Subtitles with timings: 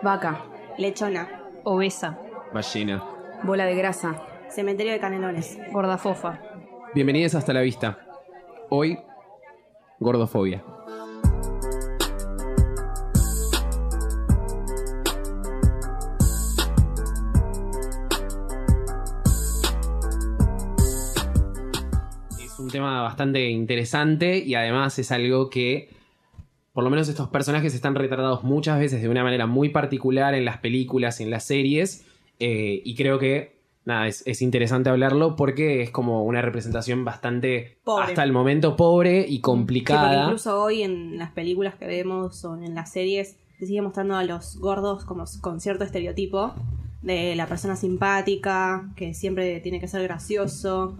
[0.00, 0.44] Vaca,
[0.78, 1.28] Lechona.
[1.64, 2.16] Obesa.
[2.54, 3.02] ballena.
[3.42, 5.58] bola de grasa, Cementerio de Canelones.
[5.72, 6.40] Gordafofa.
[6.94, 7.98] Bienvenidos hasta la vista.
[8.70, 8.96] Hoy,
[9.98, 10.62] gordofobia.
[22.40, 25.90] Es un tema bastante interesante y además es algo que,
[26.78, 30.44] por lo menos estos personajes están retratados muchas veces de una manera muy particular en
[30.44, 32.06] las películas y en las series.
[32.38, 37.78] eh, y creo que, nada, es, es interesante hablarlo porque es como una representación bastante,
[37.82, 38.04] Pobre.
[38.04, 40.22] hasta el momento, pobre y Sí, complicada.
[40.26, 44.22] incluso hoy en las películas que vemos o en las series se sigue mostrando a
[44.22, 46.54] los gordos como con cierto estereotipo
[47.02, 50.96] de la persona simpática, que siempre tiene que ser gracioso.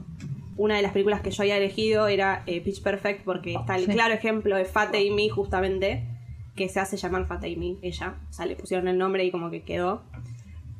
[0.59, 3.87] Una de las películas que yo había elegido era eh, Pitch Perfect porque está el
[3.87, 3.93] Sí.
[3.93, 6.05] claro ejemplo de Fat Amy justamente,
[6.55, 8.17] que se hace llamar Fat Amy, ella.
[8.29, 10.03] O sea, le pusieron el nombre y como que quedó.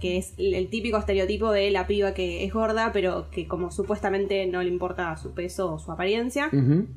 [0.01, 4.47] Que es el típico estereotipo de la piba que es gorda, pero que como supuestamente
[4.47, 6.51] no le importa su peso o su apariencia.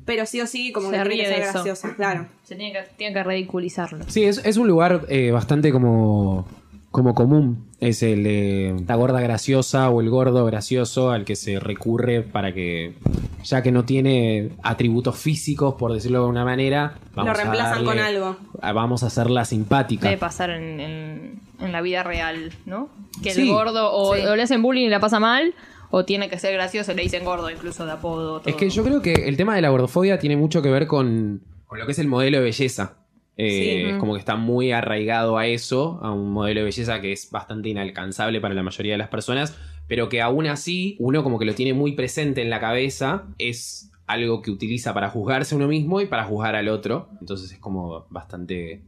[0.04, 2.26] Pero sí o sí, como Se que tiene ríe que ser graciosa, claro.
[2.44, 4.04] Se tiene que, tiene que ridiculizarlo.
[4.08, 6.46] Sí, es, es un lugar eh, bastante como,
[6.92, 7.66] como común.
[7.80, 12.54] Es el de la gorda graciosa o el gordo gracioso al que se recurre para
[12.54, 12.94] que,
[13.42, 17.72] ya que no tiene atributos físicos, por decirlo de alguna manera, Lo vamos a reemplazan
[17.84, 18.36] darle- con algo.
[18.60, 20.06] a- Vamos a hacerla simpática.
[20.08, 22.88] Debe pasar en, en- en la vida real, ¿no?
[23.22, 23.42] Que Sí.
[23.42, 24.22] el gordo o, Sí.
[24.24, 25.54] o le hacen bullying y la pasa mal,
[25.90, 28.36] o tiene que ser gracioso y le dicen gordo incluso de apodo.
[28.38, 28.56] Es todo.
[28.56, 31.78] que yo creo que el tema de la gordofobia tiene mucho que ver con, con
[31.80, 32.98] lo que es el modelo de belleza.
[33.36, 33.90] Eh, Sí.
[33.92, 37.30] Es como que está muy arraigado a eso, a un modelo de belleza que es
[37.30, 41.44] bastante inalcanzable para la mayoría de las personas, pero que aún así uno como que
[41.44, 45.68] lo tiene muy presente en la cabeza, es algo que utiliza para juzgarse a uno
[45.68, 47.08] mismo y para juzgar al otro.
[47.20, 48.82] Entonces es como bastante,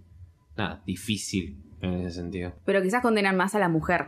[0.56, 2.52] nada, difícil en ese sentido.
[2.64, 4.06] pero quizás condenan más a la mujer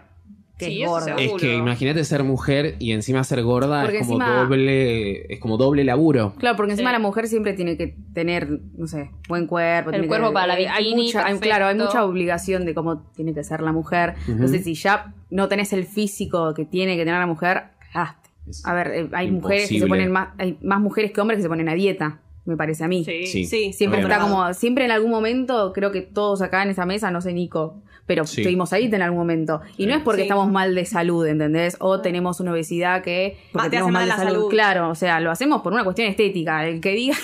[0.59, 1.15] que Sí, es gorda.
[1.17, 5.39] Es que imagínate ser mujer y encima ser gorda Porque es como encima- doble, es
[5.41, 6.35] como doble laburo.
[6.39, 6.93] Claro, porque encima Sí.
[6.95, 9.91] la mujer siempre tiene que tener, no sé, buen cuerpo.
[9.91, 11.47] El tiene cuerpo que- para la hay bikini, mucha, hay- perfecto.
[11.47, 14.15] Claro, hay mucha obligación de cómo tiene que ser la mujer.
[14.23, 14.33] Ujú.
[14.33, 18.31] Entonces, si ya no tenés el físico que tiene que tener la mujer, cagaste.
[18.49, 21.39] Es A ver, eh, hay mujeres que se ponen más, hay más mujeres que hombres
[21.39, 23.05] que se ponen a dieta, me parece a mí.
[23.05, 23.45] Sí.
[23.45, 23.73] Sí.
[23.73, 27.21] Siempre está como, siempre en algún momento, creo que todos acá en esa mesa, no
[27.21, 28.41] sé Nico, pero Sí.
[28.41, 29.61] estuvimos ahí en algún momento.
[29.77, 29.87] Y Sí.
[29.89, 30.29] no es porque Sí.
[30.29, 31.77] estamos mal de salud, ¿entendés?
[31.81, 34.33] O tenemos una obesidad que porque Ah, te tenemos hace mal de la salud.
[34.33, 34.49] salud.
[34.51, 36.67] Claro, o sea, lo hacemos por una cuestión estética.
[36.67, 37.17] El que diga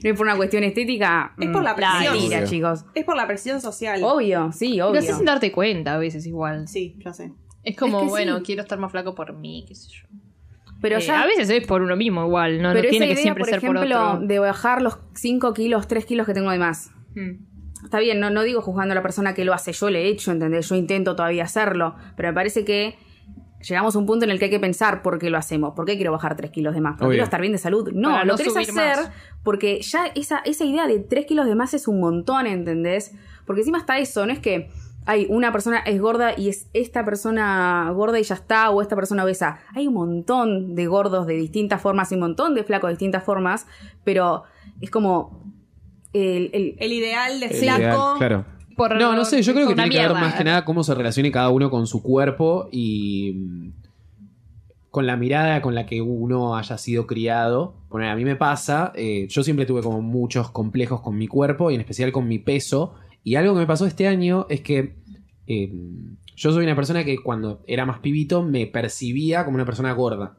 [0.00, 1.34] que no es por una cuestión estética.
[1.38, 2.12] Es por la mm, presión.
[2.14, 2.48] Mentira, Obvio.
[2.48, 2.84] chicos.
[2.94, 4.00] Es por la presión social.
[4.02, 5.00] Obvio, sí, Lo obvio.
[5.00, 6.66] haces sin darte cuenta a veces igual.
[6.66, 7.32] Sí, ya sé.
[7.62, 8.42] Es como, Es que bueno, sí.
[8.44, 10.08] quiero estar más flaco por mí, qué sé yo.
[10.80, 11.22] Pero Eh, ya.
[11.22, 13.50] a veces es por uno mismo igual, no, no pero tiene esa que siempre por
[13.50, 14.26] ser por ejemplo, otro.
[14.26, 16.90] de bajar los 5 kilos, 3 kilos que tengo de más.
[17.14, 17.51] Mm.
[17.84, 20.08] Está bien, no, no digo juzgando a la persona que lo hace, yo le he
[20.08, 20.68] hecho, ¿entendés?
[20.68, 22.96] Yo intento todavía hacerlo, pero me parece que
[23.60, 25.84] llegamos a un punto en el que hay que pensar por qué lo hacemos, por
[25.84, 27.10] qué quiero bajar 3 kilos de más, porque Obvio.
[27.14, 27.90] quiero estar bien de salud.
[27.92, 29.10] No, Para lo no querés hacer más.
[29.44, 33.14] porque ya esa, esa idea de 3 kilos de más es un montón, ¿entendés?
[33.46, 34.68] Porque encima está eso, no es que
[35.04, 38.94] hay una persona es gorda y es esta persona gorda y ya está, o esta
[38.94, 39.58] persona obesa.
[39.74, 43.24] Hay un montón de gordos de distintas formas y un montón de flacos de distintas
[43.24, 43.66] formas,
[44.04, 44.44] pero
[44.80, 45.41] es como
[46.12, 47.80] el- el, El ideal de El flaco.
[47.80, 48.44] ideal, claro.
[48.76, 50.64] Por- No, no sé, yo creo que con la tiene que ver más que nada
[50.64, 53.70] cómo se relacione cada uno con su cuerpo y
[54.90, 57.74] con la mirada con la que uno haya sido criado.
[57.88, 61.70] Bueno, a mí me pasa, eh, yo siempre tuve como muchos complejos con mi cuerpo
[61.70, 62.94] y en especial con mi peso.
[63.24, 64.96] Y algo que me pasó este año es que
[65.46, 65.72] eh,
[66.36, 70.36] yo soy una persona que cuando era más pibito me percibía como una persona gorda.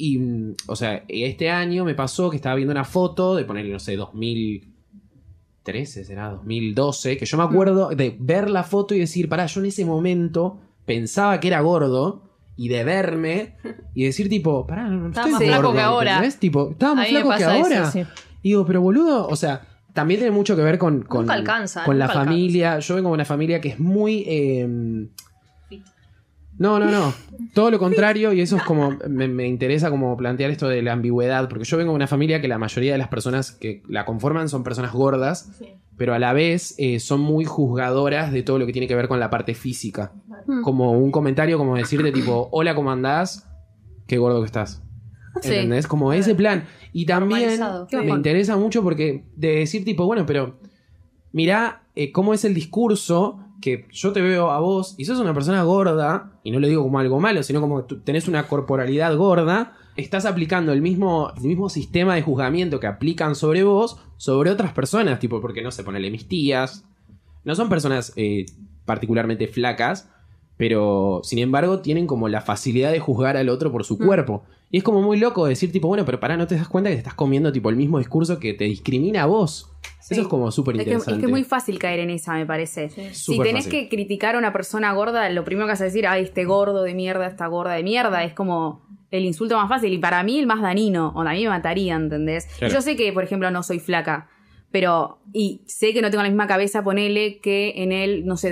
[0.00, 0.20] Y,
[0.68, 3.96] o sea, este año me pasó que estaba viendo una foto de ponerle, no sé,
[3.96, 9.58] 2013, será 2012, que yo me acuerdo de ver la foto y decir, pará, yo
[9.58, 12.22] en ese momento pensaba que era gordo
[12.56, 13.56] y de verme
[13.92, 16.10] y decir tipo, pará, no, Estaba estoy más flaco gordo, que ahora.
[16.12, 16.38] ¿entendés?
[16.38, 17.90] Tipo, estaba más flaco que eso, ahora.
[17.90, 18.04] sí.
[18.42, 21.98] Y digo, pero boludo, o sea, también tiene mucho que ver con, con, alcanza, con
[21.98, 22.78] la familia.
[22.78, 24.22] Yo vengo de una familia que es muy...
[24.28, 25.08] eh,
[26.58, 27.14] No, no, no.
[27.54, 28.96] Todo lo contrario, y eso es como.
[29.08, 32.40] Me, me interesa como plantear esto de la ambigüedad, porque yo vengo de una familia
[32.40, 35.60] que la mayoría de las personas que la conforman son personas gordas,
[35.96, 39.08] pero a la vez eh, son muy juzgadoras de todo lo que tiene que ver
[39.08, 40.12] con la parte física.
[40.62, 43.46] Como un comentario, como decirte, tipo, hola, ¿cómo andás?
[44.06, 44.82] Qué gordo que estás.
[45.42, 45.54] Sí.
[45.54, 45.86] ¿Entendés?
[45.86, 46.64] Como ese plan.
[46.92, 47.60] Y también
[47.92, 50.58] me interesa mucho porque de decir, tipo, bueno, pero
[51.32, 55.34] mirá eh, cómo es el discurso que yo te veo a vos y sos una
[55.34, 59.16] persona gorda, y no lo digo como algo malo, sino como que tenés una corporalidad
[59.16, 64.50] gorda, estás aplicando el mismo, el mismo sistema de juzgamiento que aplican sobre vos, sobre
[64.50, 66.84] otras personas, tipo, porque no sé, ponele mis tías,
[67.44, 68.46] no son personas eh,
[68.84, 70.10] particularmente flacas,
[70.58, 74.06] pero sin embargo tienen como la facilidad de juzgar al otro por su Mm.
[74.06, 74.42] cuerpo.
[74.70, 76.96] Y es como muy loco decir, tipo, bueno, pero pará, no te das cuenta que
[76.96, 79.72] te estás comiendo tipo el mismo discurso que te discrimina a vos.
[80.00, 80.12] Sí.
[80.14, 81.20] Eso es como súper Es que, es interesante.
[81.20, 82.90] que es muy fácil caer en esa, me parece.
[83.14, 83.70] Si tenés fácil.
[83.70, 86.82] que criticar a una persona gorda, lo primero que vas a decir, ay, este gordo
[86.82, 90.38] de mierda, esta gorda de mierda, es como el insulto más fácil y para mí
[90.38, 92.46] el más danino, o a mí me mataría, ¿entendés?
[92.58, 92.74] Claro.
[92.74, 94.28] Yo sé que, por ejemplo, no soy flaca,
[94.70, 98.50] pero, y sé que no tengo la misma cabeza, ponele, que en el, no sé,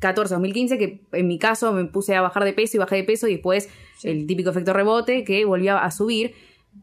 [0.00, 3.04] 2014, 2015, que en mi caso me puse a bajar de peso y bajé de
[3.04, 3.68] peso y después
[4.02, 6.34] el típico efecto rebote que volvía a subir.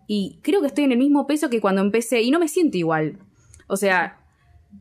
[0.07, 2.77] Y creo que estoy en el mismo peso que cuando empecé y no me siento
[2.77, 3.17] igual.
[3.67, 4.19] O sea,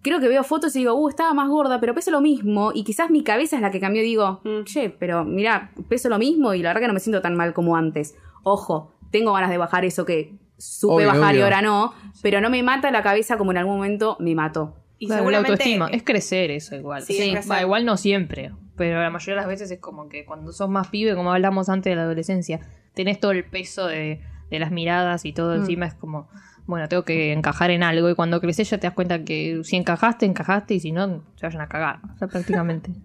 [0.03, 2.73] creo que veo fotos y digo, uh, estaba más gorda, pero peso lo mismo.
[2.75, 4.65] Y quizás mi cabeza es la que cambió y digo, Mm.
[4.65, 7.55] che, pero mira, peso lo mismo y la verdad que no me siento tan mal
[7.55, 8.15] como antes.
[8.43, 11.93] Ojo, tengo ganas de bajar eso que supe Obvio, bajar y ahora no,
[12.23, 14.75] pero no me mata la cabeza como en algún momento me mató.
[14.99, 15.89] Y Claro, la seguramente autoestima.
[15.93, 17.03] Es crecer eso igual.
[17.03, 17.51] Sí, es crecer.
[17.53, 18.53] Va, igual no siempre.
[18.77, 21.69] Pero la mayoría de las veces es como que cuando sos más pibe, como hablamos
[21.69, 22.61] antes de la adolescencia,
[22.95, 24.21] tenés todo el peso de,
[24.51, 25.61] de las miradas y todo Mm.
[25.61, 25.87] encima.
[25.87, 26.29] Es como,
[26.67, 28.09] bueno, tengo que encajar en algo.
[28.11, 30.75] Y cuando creces ya te das cuenta que si encajaste, encajaste.
[30.75, 32.01] Y si no, se vayan a cagar.
[32.15, 32.91] O sea, prácticamente.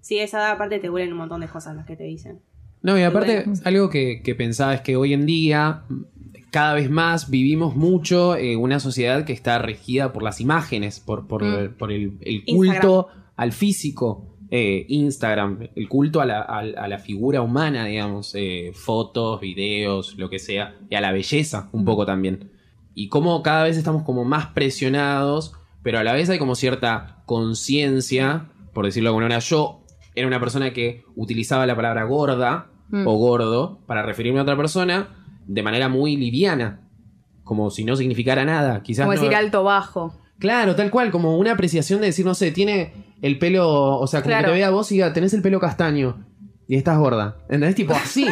[0.00, 2.38] Sí, esa edad aparte te huelen un montón de cosas las que te dicen.
[2.80, 5.82] No, y aparte, algo que, que pensaba es que hoy en día,
[6.50, 11.26] cada vez más, vivimos mucho en una sociedad que está regida por las imágenes, por,
[11.26, 11.76] por, Mm.
[11.76, 14.32] por el, culto al físico.
[14.48, 20.16] eh, Instagram, el culto a la, a- a la figura humana, digamos, eh, fotos, videos,
[20.18, 22.52] lo que sea, y a la belleza un poco también.
[22.94, 25.52] Y cómo cada vez estamos como más presionados,
[25.82, 29.40] pero a la vez hay como cierta conciencia, por decirlo de alguna manera.
[29.40, 29.80] Yo
[30.14, 33.04] era una persona que utilizaba la palabra gorda Mm.
[33.04, 35.15] o gordo para referirme a otra persona
[35.46, 36.80] de manera muy liviana,
[37.44, 38.82] como si no significara nada.
[38.82, 40.14] Quizás Como no- decir alto bajo.
[40.38, 44.20] Claro, tal cual, como una apreciación de decir, no sé, tiene el pelo, o sea,
[44.20, 44.46] como Claro.
[44.48, 46.26] que te vea vos y diga, tenés el pelo castaño
[46.68, 47.36] y estás gorda.
[47.44, 47.74] ¿Entendés?
[47.74, 48.26] Tipo así.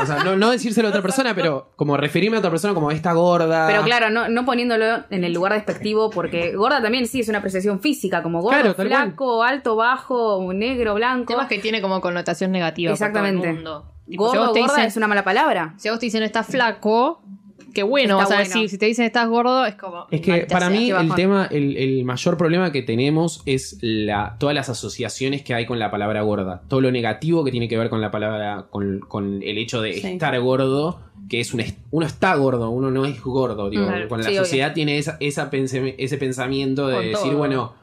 [0.00, 2.90] O sea, no, no decírselo a otra persona, pero como referirme a otra persona como
[2.92, 3.66] esta gorda.
[3.66, 7.38] Pero claro, no, no poniéndolo en el lugar despectivo, porque gorda también sí es una
[7.38, 11.32] apreciación física, como gordo, Claro, flaco, alto, bajo, negro, blanco.
[11.32, 12.92] Temas que tiene como connotación negativa.
[12.92, 13.52] por todo el Exactamente.
[13.52, 13.92] mundo.
[14.08, 15.74] Tipo, si Gordo, vos te gorda dicen- es una mala palabra.
[15.78, 17.20] Si a vos te dicen estás flaco,
[17.74, 18.44] qué bueno, Está vas a bueno.
[18.54, 18.70] decir.
[18.70, 20.06] Si te dicen estás gordo, es como.
[20.10, 20.78] Es que para sea.
[20.80, 25.54] mí el tema, el, el mayor problema que tenemos es la, todas las asociaciones que
[25.54, 26.62] hay con la palabra gorda.
[26.68, 29.92] Todo lo negativo que tiene que ver con la palabra, con, con el hecho de
[29.94, 30.06] Sí.
[30.06, 33.68] estar gordo, que es un uno está gordo, uno no es gordo.
[33.68, 34.40] Digo, con la obvio.
[34.40, 37.36] sociedad tiene esa, esa pense- ese pensamiento de Con decir, todo.
[37.38, 37.74] bueno,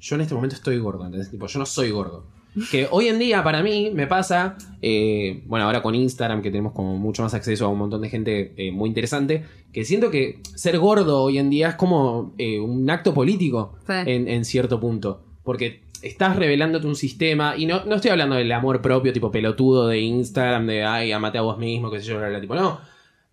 [0.00, 1.30] yo en este momento estoy gordo, ¿entendés?
[1.30, 2.24] Tipo, yo no soy gordo.
[2.70, 6.72] Que hoy en día para mí me pasa, eh, bueno, ahora con Instagram que tenemos
[6.72, 10.40] como mucho más acceso a un montón de gente eh, muy interesante, que siento que
[10.54, 13.94] ser gordo hoy en día es como eh, un acto político Sí.
[14.06, 15.22] en, en cierto punto.
[15.44, 19.88] Porque estás revelándote un sistema, y no, no estoy hablando del amor propio tipo pelotudo
[19.88, 22.80] de Instagram, de ay, amate a vos mismo, qué sé yo, bla, bla, tipo, no.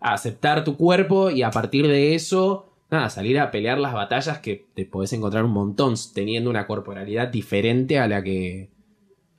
[0.00, 4.64] Aceptar tu cuerpo y a partir de eso, nada, salir a pelear las batallas que
[4.74, 8.70] te podés encontrar un montón teniendo una corporalidad diferente a la que.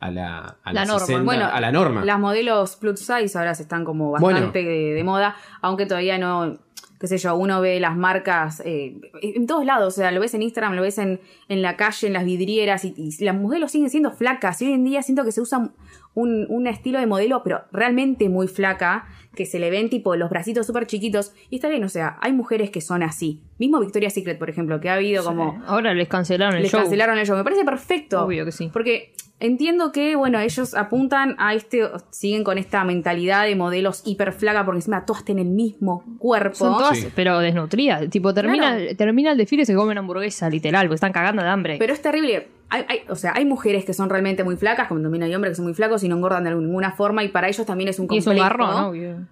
[0.02, 1.06] A la, a La norma.
[1.06, 2.04] 60, Bueno, a la norma.
[2.04, 4.26] Las modelos plus size ahora se están como Bueno.
[4.40, 6.58] bastante de, de moda, aunque todavía no,
[7.00, 10.34] qué sé yo, uno ve las marcas eh, en todos lados, o sea, lo ves
[10.34, 13.72] en Instagram, lo ves en, en la calle, en las vidrieras, y, y las modelos
[13.72, 15.70] siguen siendo flacas, y hoy en día siento que se usa
[16.14, 20.30] un, un estilo de modelo, pero realmente muy flaca, que se le ven tipo los
[20.30, 24.14] bracitos súper chiquitos, y está bien, o sea, hay mujeres que son así, mismo Victoria's
[24.14, 25.62] Secret, por ejemplo, que ha habido como...
[25.68, 26.82] Ahora les cancelaron el Les show.
[26.82, 27.38] cancelaron el show.
[27.38, 28.26] Me parece perfecto.
[28.26, 28.70] Obvio que sí.
[28.74, 34.34] Porque entiendo que, bueno, ellos apuntan a este, siguen con esta mentalidad de modelos hiper
[34.34, 36.56] flaca, porque encima todas tienen el mismo cuerpo.
[36.56, 37.08] Son todas, Sí.
[37.16, 38.10] pero desnutridas.
[38.10, 38.96] Tipo, termina, Claro.
[38.98, 41.76] termina el desfile y se comen hamburguesa, literal, porque están cagando de hambre.
[41.80, 42.48] Pero es terrible.
[42.72, 45.52] Hay, hay- o sea, hay mujeres que son realmente muy flacas, como también hay hombres
[45.52, 48.00] que son muy flacos y no engordan de ninguna forma, y para ellos también es
[48.00, 48.46] un y es complejo.
[48.46, 49.28] un garrón, obvio.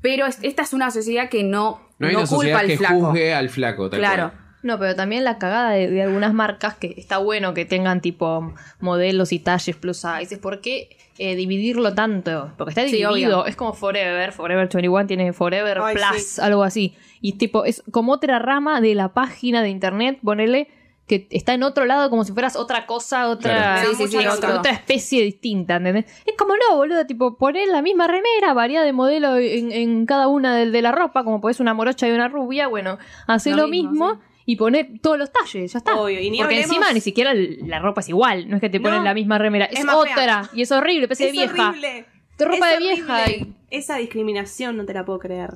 [0.00, 2.76] Pero es- esta es una sociedad que no, no hay no una culpa al que
[2.76, 3.06] flaco.
[3.06, 4.30] juzgue al flaco, tal Claro.
[4.30, 4.40] cual.
[4.62, 8.54] No, pero también la cagada de, de algunas marcas que está bueno que tengan tipo
[8.80, 10.38] modelos y talles plus size.
[10.38, 12.50] ¿Por qué eh, dividirlo tanto?
[12.56, 13.44] Porque está dividido.
[13.46, 14.32] es como Forever.
[14.32, 16.40] Forever 21 tiene Forever Ay, Plus, sí.
[16.40, 16.94] algo así.
[17.20, 20.68] Y tipo, es como otra rama de la página de internet, ponele
[21.06, 23.90] que está en otro lado como si fueras otra cosa, otra, Claro.
[23.90, 26.06] Sí, sí, sí, otra, especie distinta, ¿entendés?
[26.24, 30.28] Es como no, boludo, tipo, poner la misma remera, varía de modelo en, en cada
[30.28, 33.62] una de, de la ropa, como podés una morocha y una rubia, bueno, hacer Lo
[33.62, 35.94] lo, mismo, mismo, y poner todos los talles, ya está.
[35.94, 38.70] Obvio, y ni Porque hablemos- encima ni siquiera la ropa es igual, no es que
[38.70, 40.12] te ponen No, la misma remera, es, es más fea.
[40.14, 41.68] otra, y es horrible, de Es vieja.
[41.68, 42.06] horrible.
[42.38, 43.22] Tu ropa Es de vieja.
[43.22, 43.46] horrible.
[43.70, 45.54] Esa discriminación no te la puedo creer.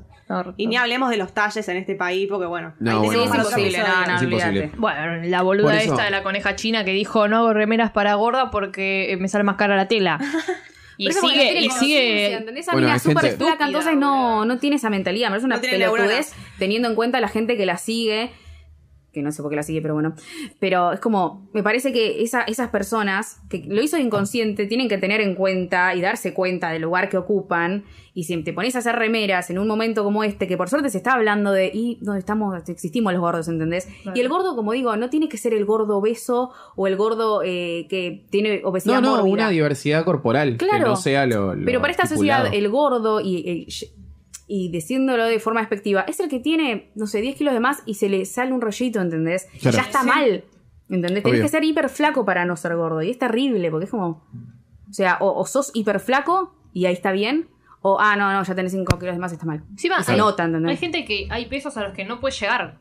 [0.57, 3.27] Y ni hablemos de los talles en este país, porque bueno, No, ahí bueno, tenemos
[3.27, 4.01] sí, para es imposible, episodio.
[4.01, 4.49] no, no, Es imposible.
[4.61, 4.77] olvídate.
[4.79, 8.15] Bueno, la boluda eso- esta de la coneja china que dijo no hago remeras para
[8.15, 10.19] gorda porque eh, me sale más cara la tela.
[11.01, 12.33] Y sigue, y sigue.
[12.35, 12.65] ¿entendés?
[12.65, 15.29] Esa Bueno, mina súper flaca, entonces no, no tiene esa mentalidad.
[15.29, 18.33] Me parece una pelotudez teniendo en cuenta la gente que la sigue.
[19.13, 20.15] Que no sé por qué la sigue, pero bueno.
[20.61, 24.99] Pero es como, me parece que esa- esas personas que lo hizo inconsciente tienen que
[24.99, 27.85] tener en cuenta y darse cuenta del lugar que ocupan.
[28.13, 30.91] Y si te pones a hacer remeras en un momento como este, que por suerte
[30.91, 33.89] se está hablando de, y donde estamos, existimos los gordos, ¿entendés?
[34.15, 37.43] Y el gordo, como digo, no tiene que ser el gordo obeso o el gordo
[37.45, 39.33] eh, que tiene obesidad No, no, mórbida.
[39.45, 40.57] una diversidad corporal.
[40.59, 40.89] Que Claro.
[40.89, 41.55] no sea lo.
[41.55, 43.67] lo Pero para esta sociedad, el gordo y, y,
[44.49, 47.83] y diciéndolo de forma despectiva, es el que tiene, no sé, 10 kilos de más
[47.87, 49.47] y se le sale un rollito, ¿entendés?
[49.55, 49.77] Y Claro.
[49.77, 50.07] ya está Sí.
[50.09, 50.45] mal.
[50.91, 51.23] ¿Entendés?
[51.23, 51.43] Tenés Obvio.
[51.43, 53.03] que ser hiper flaco para no ser gordo.
[53.03, 54.25] Y es terrible, porque es como.
[54.89, 57.49] O sea, o, o sos hiper flaco y ahí está bien.
[57.83, 59.63] O, ah, no, no, ya tenés 5 kilos de más, está mal.
[59.71, 60.71] Encima, Y se hay- nota, ¿entendés?
[60.71, 62.79] Hay gente que hay pesos a los que no puedes llegar.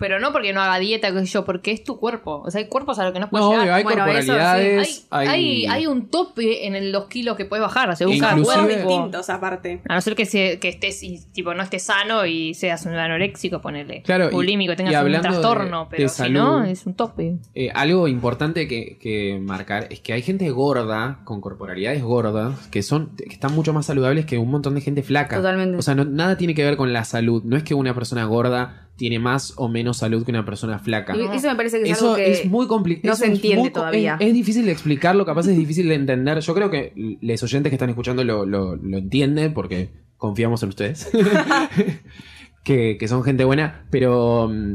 [0.00, 2.42] Pero no porque no haga dieta, qué sé yo, porque es tu cuerpo.
[2.44, 3.64] O sea, hay cuerpos a los que no puedes No, llegar.
[3.66, 4.26] obvio, hay Bueno, eso sí.
[4.28, 5.06] corporalidades.
[5.10, 8.32] hay, hay, hay, hay un tope en el- los kilos que puedes bajar, según cada
[8.32, 8.88] Inclusive- Todos cuerpo.
[8.88, 9.82] distintos aparte.
[9.88, 12.94] A no ser que, se- que estés, y, tipo, no estés sano y seas un
[12.94, 14.02] anoréxico, ponele.
[14.02, 17.36] Claro, bulímico, y tengas un de- trastorno, de pero si no, es un tope.
[17.54, 22.82] Eh, algo importante que, que marcar es que hay gente gorda, con corporalidades gordas, que
[22.82, 25.36] son que están mucho más saludables que un montón de gente flaca.
[25.36, 25.76] Totalmente.
[25.76, 27.42] O sea, no- nada tiene que ver con la salud.
[27.44, 31.16] No es que una persona gorda tiene más o menos salud que una persona flaca.
[31.16, 32.30] Y Eso me parece que es Eso algo que.
[32.32, 33.08] es muy complicado.
[33.10, 34.18] no se entiende todavía.
[34.20, 36.38] Es, es difícil de explicarlo, capaz es difícil de entender.
[36.40, 36.92] Yo creo que
[37.22, 39.88] los oyentes que están escuchando lo, lo- lo entienden porque
[40.18, 41.10] confiamos en ustedes.
[42.62, 43.86] que, que son gente buena.
[43.90, 44.74] Pero mm,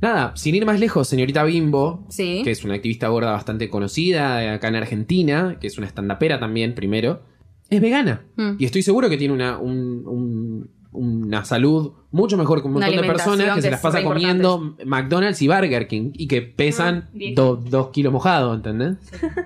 [0.00, 2.40] nada, sin ir más lejos, señorita Bimbo, Sí.
[2.44, 6.74] que es una activista gorda bastante conocida acá en Argentina, que es una estandapera también,
[6.74, 7.22] primero,
[7.68, 8.24] es vegana.
[8.36, 8.52] Mm.
[8.58, 12.94] Y estoy seguro que tiene una, un- un- una salud mucho mejor que un montón
[12.94, 17.08] de personas que, que se las pasa comiendo McDonald's y Burger King y que pesan
[17.14, 18.96] Mm, do- dos kilos mojados, ¿entendés?
[19.12, 19.36] es que es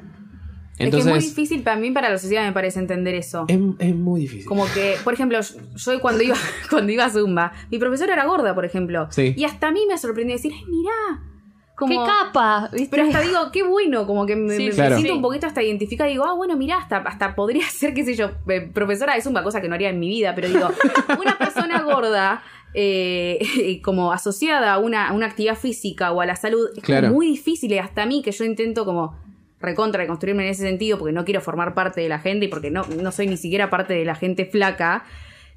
[0.78, 3.44] muy Entonces, difícil para mí, para la sociedad, me parece entender eso.
[3.48, 4.44] es, es muy difícil.
[4.46, 6.36] Como que, por ejemplo, yo, yo cuando iba
[6.70, 9.06] cuando iba a Zumba, mi profesora era gorda, por ejemplo.
[9.10, 9.32] Sí.
[9.36, 11.22] Y hasta a mí me sorprendió decir, ay, mirá.
[11.76, 12.70] Como, ¡Qué capa!
[12.72, 12.88] ¿viste?
[12.90, 14.94] Pero hasta digo, qué bueno, como que me, Sí, me- me Claro.
[14.96, 15.16] siento sí.
[15.16, 16.08] un poquito hasta identificada.
[16.08, 19.42] Digo, ah, bueno, mirá, hasta, hasta podría ser, qué sé yo, eh, profesora de Zumba,
[19.42, 20.68] cosa que no haría en mi vida, pero digo,
[21.20, 22.42] una persona gorda,
[22.72, 27.10] eh, como asociada a una, a una actividad física o a la salud, es Claro.
[27.12, 27.70] muy difícil.
[27.72, 29.16] Y hasta a mí, que yo intento como
[29.60, 32.70] recontra reconstruirme en ese sentido, porque no quiero formar parte de la gente y porque
[32.70, 35.04] no, no soy ni siquiera parte de la gente flaca,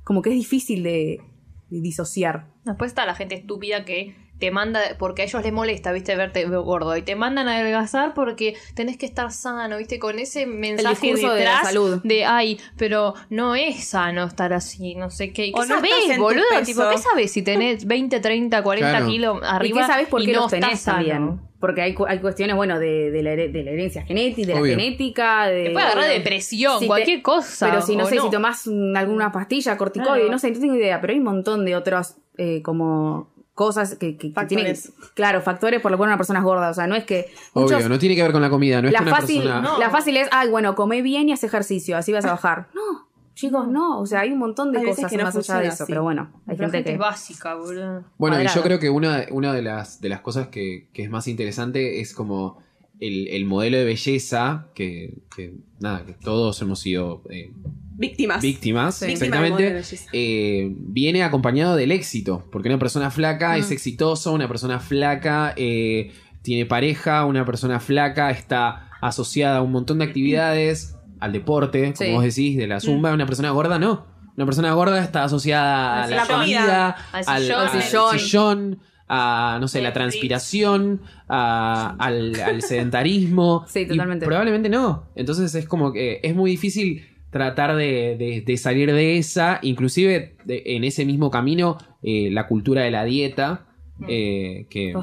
[0.03, 1.21] como que es difícil de,
[1.69, 2.47] de disociar.
[2.65, 6.46] Después está la gente estúpida que te manda, porque a ellos les molesta, viste, verte
[6.46, 11.13] gordo, y te mandan a adelgazar porque tenés que estar sano, viste, con ese mensaje
[11.13, 12.00] de la salud.
[12.03, 15.48] de, ay, pero no es sano estar así, no sé qué.
[15.48, 16.43] ¿Y ¿Qué O no sabés, tu boludo?
[16.65, 19.05] Tipo, ¿qué sabés si tenés 20, 30, 40 Claro.
[19.08, 21.41] kilos arriba ¿Y qué sabes por qué no los tenés también?
[21.60, 24.65] Porque hay, cu- hay cuestiones, bueno, de, de la, de la herencia genética, de la
[24.67, 25.63] genética, de...
[25.65, 27.69] Te puede agarrar bueno, depresión, si te- cualquier cosa.
[27.69, 30.31] Pero si no sé, si tomás un- alguna pastilla, corticoide, Claro.
[30.31, 33.27] no sé, no tengo idea, pero hay un montón de otros eh, como
[33.59, 34.83] cosas que, que- que Factores.
[34.83, 37.27] tienen, claro, factores por lo cual una persona es gorda, o sea, no es que
[37.53, 39.41] muchos- Obvio, no tiene que ver con la comida, no es la que una fácil,
[39.43, 39.61] persona...
[39.61, 39.77] no.
[39.79, 42.67] la fácil es, ay, bueno, come bien y haz ejercicio, así vas a bajar.
[42.73, 45.59] No, chicos, no, o sea, hay un montón de Hay cosas que no más allá
[45.59, 45.91] de eso, así.
[45.91, 48.03] pero bueno, hay La gente, gente que es básica, boludo.
[48.17, 51.09] Bueno, y yo creo que una, una de, las, de las cosas que, que es
[51.09, 52.61] más interesante es como
[52.99, 57.51] el, el modelo de belleza que, que, nada, que todos hemos sido eh,
[58.00, 58.41] Víctimas.
[58.41, 59.82] víctimas, exactamente,
[60.13, 63.60] eh, viene acompañado del éxito, porque una persona flaca Mm.
[63.60, 69.72] es exitosa, una persona flaca eh, tiene pareja, una persona flaca está asociada a un
[69.74, 72.13] montón de actividades, al deporte, como Sí.
[72.13, 74.08] vos decís, de la zumba, una persona gorda no.
[74.38, 76.39] Una persona gorda está asociada a la sillón.
[76.39, 77.60] comida, Al sillón.
[77.60, 78.20] al Al sillón.
[78.20, 78.79] sillón,
[79.10, 83.65] a, no sé, la transpiración, a- al, al sedentarismo.
[83.68, 84.25] Sí, Y totalmente.
[84.25, 85.10] probablemente no.
[85.15, 90.36] Entonces es como que es muy difícil tratar de, de- de salir de esa, inclusive
[90.45, 93.65] de- en ese mismo camino, eh, la cultura de la dieta.
[94.07, 94.93] Eh, que,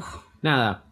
[0.41, 0.85] nada,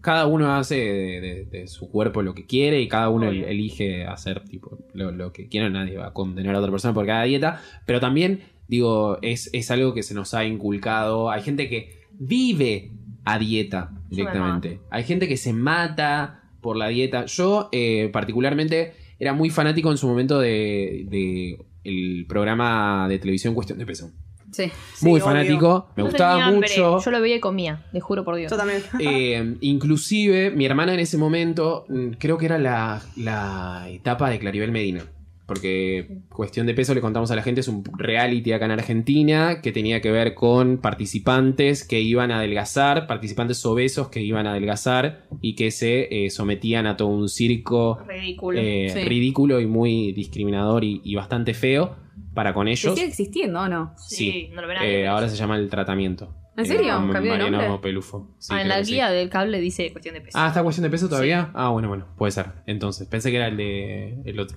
[0.00, 4.78] cada uno hace de, su cuerpo lo que quiere y cada uno elige hacer tipo
[4.92, 5.68] lo, lo que quiera.
[5.68, 7.60] Nadie va a condenar a otra persona por cada dieta.
[7.86, 11.30] Pero también, digo, es, es algo que se nos ha inculcado.
[11.30, 12.92] Hay gente que vive
[13.24, 14.78] a dieta directamente.
[14.90, 17.24] Hay gente que se mata por la dieta.
[17.26, 23.54] Yo, eh, particularmente, era muy fanático en su momento de, de el programa de televisión
[23.54, 24.10] Cuestión de Peso.
[24.50, 24.70] Sí.
[24.94, 25.24] Sí, muy obvio.
[25.24, 27.00] fanático, me No gustaba mucho.
[27.00, 28.50] Yo lo veía y comía, le juro por Dios.
[28.50, 28.82] Yo también.
[29.00, 34.38] Eh, inclusive, mi hermana en ese momento, mm, creo que era la, la etapa de
[34.38, 35.04] Claribel Medina.
[35.46, 39.60] Porque cuestión de peso le contamos a la gente, es un reality acá en Argentina
[39.60, 44.52] que tenía que ver con participantes que iban a adelgazar, participantes obesos que iban a
[44.52, 48.58] adelgazar y que se eh, sometían a todo un circo Ridículo.
[48.58, 49.04] eh, Sí.
[49.04, 51.96] ridículo y muy discriminador y, y bastante feo
[52.32, 52.94] para con ¿Que ellos.
[52.94, 53.92] sigue existiendo o no?
[53.98, 55.06] sí, no lo ven Eh, nadie.
[55.08, 56.34] ahora se llama el tratamiento.
[56.56, 56.92] ¿En Eh, serio?
[57.12, 57.78] ¿Cambió de Mariano nombre?
[57.82, 58.34] Pelufo.
[58.38, 58.92] Sí, ah, en la sí.
[58.94, 60.38] guía del cable dice cuestión de peso.
[60.40, 61.50] Ah, ¿está cuestión de peso todavía?
[61.52, 62.46] Ah, bueno, bueno, puede ser.
[62.66, 64.56] Entonces, pensé que era el de el otro.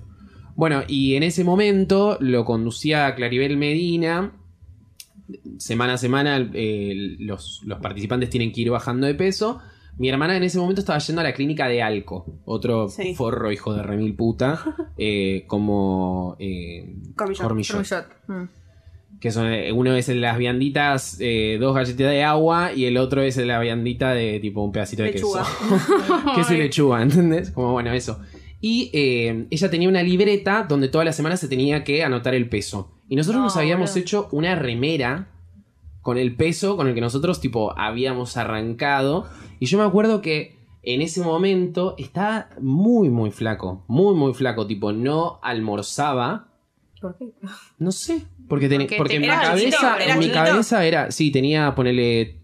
[0.58, 4.32] Bueno, y en ese momento lo conducía Claribel Medina.
[5.58, 9.60] Semana a semana eh, los, los participantes tienen que ir bajando de peso.
[9.98, 13.14] Mi hermana en ese momento estaba yendo a la clínica de Alco, otro Sí.
[13.14, 17.42] forro hijo de remil puta, eh, como eh, Cormillot.
[17.42, 18.06] Cormillot Cormillot.
[18.26, 18.48] Mm.
[19.20, 22.96] que son eh, uno es de las vianditas, eh, dos galletitas de agua y el
[22.96, 25.44] otro es de la viandita de tipo un pedacito de Lechuga.
[25.44, 26.22] queso.
[26.34, 27.52] queso y lechuga, ¿entendés?
[27.52, 28.18] Como bueno, eso.
[28.60, 32.48] Y eh, ella tenía una libreta donde todas las semanas se tenía que anotar el
[32.48, 32.92] peso.
[33.08, 35.28] Y nosotros No, nos habíamos hecho una remera
[36.02, 39.28] con el peso con el que nosotros tipo habíamos arrancado.
[39.60, 43.84] Y yo me acuerdo que en ese momento estaba muy, muy flaco.
[43.88, 44.66] Muy, muy flaco.
[44.66, 46.48] Tipo, no almorzaba.
[47.00, 47.26] ¿Por qué?
[47.78, 48.22] No sé.
[48.48, 52.40] Porque, ten- Porque porque en mi chiquito, cabeza, en mi cabeza era, sí, tenía, ponele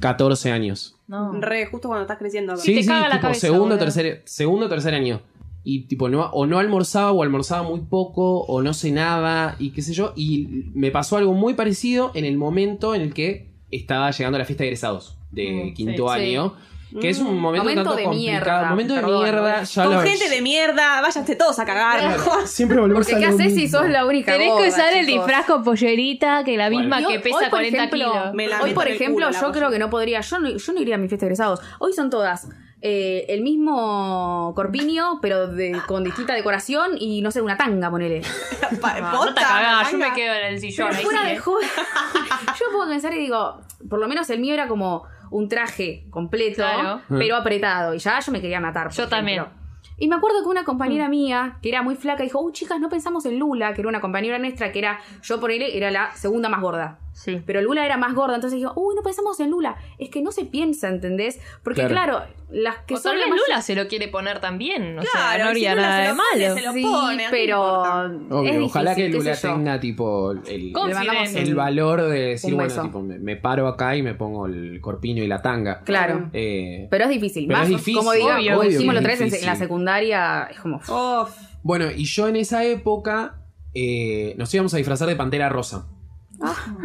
[0.00, 0.96] 14 años.
[1.06, 1.32] No.
[1.40, 2.56] Re, justo cuando estás creciendo.
[2.56, 5.20] Sí, te sí, caga la tipo cabeza, segundo, tercer, segundo, tercer año.
[5.66, 9.80] Y tipo, no, o no almorzaba o almorzaba muy poco o no cenaba y qué
[9.82, 10.12] sé yo.
[10.14, 14.40] Y me pasó algo muy parecido en el momento en el que estaba llegando a
[14.40, 16.26] la fiesta de egresados de Mm, quinto sí, sí.
[16.30, 16.54] año.
[17.00, 18.32] Que es un momento, Momento tanto de complicado.
[18.60, 19.62] mierda, momento de perdón, mierda.
[19.64, 22.08] ya Con lo- gente de mierda, váyanse todos a cagar.
[22.08, 22.46] mejor.
[22.46, 25.44] Siempre volvemos Porque a ¿qué haces si sos la única Tenés que usar el disfraz
[25.46, 28.60] con pollerita, que la misma que hoy- pesa hoy, por 40 ejemplo, kilos.
[28.62, 30.20] Hoy, por ejemplo, culo, yo creo que no podría.
[30.20, 31.58] Yo no, yo no iría a mi fiesta de egresados.
[31.80, 32.48] Hoy son todas
[32.86, 38.20] eh, el mismo corpiño, pero de, con distinta decoración y no sé, una tanga, ponele.
[38.82, 40.88] Pa- No, no posta, te cagás, yo me quedo en el sillón.
[40.88, 41.38] Pero ahí fuera sí, de eh.
[41.38, 41.66] joda.
[42.60, 46.56] yo puedo pensar y digo, por lo menos el mío era como un traje completo,
[46.56, 47.00] Claro.
[47.08, 47.94] pero apretado.
[47.94, 48.88] Y ya yo me quería matar.
[48.88, 49.44] por Yo también.
[49.96, 52.88] Y me acuerdo que una compañera mía, que era muy flaca, dijo, uy, chicas, no
[52.88, 56.12] pensamos en Lula, que era una compañera nuestra, que era, yo por él era la
[56.14, 56.98] segunda más gorda.
[57.12, 57.40] Sí.
[57.46, 59.76] Pero Lula era más gorda, entonces digo, uy, no pensamos en Lula.
[59.98, 61.40] Es que no se piensa, ¿entendés?
[61.62, 62.18] Porque Claro.
[62.18, 64.98] claro, las que O son tal vez Lula se lo quiere poner también.
[64.98, 66.58] O sea, Claro, no y si haría Lula nada se de lo malo.
[66.58, 68.34] se lo Sí, pone, ¿a qué pero importa?
[68.36, 70.72] Obvio, es ojalá que difícil, Lula tenga tipo el,
[71.36, 75.22] el valor de decir, bueno, tipo, me, me paro acá y me pongo el corpiño
[75.22, 75.82] y la tanga.
[75.84, 76.30] Claro.
[76.32, 77.46] Eh, Pero es difícil.
[77.46, 79.48] Pero Más, es difícil, como diga, obvio, obvio decimos que los es tres en, difícil.
[79.48, 79.83] en la secundaria,
[80.50, 80.76] es como.
[80.76, 81.30] Uf.
[81.62, 83.36] Bueno, y yo en esa época
[83.74, 85.86] eh, nos íbamos a disfrazar de Pantera Rosa.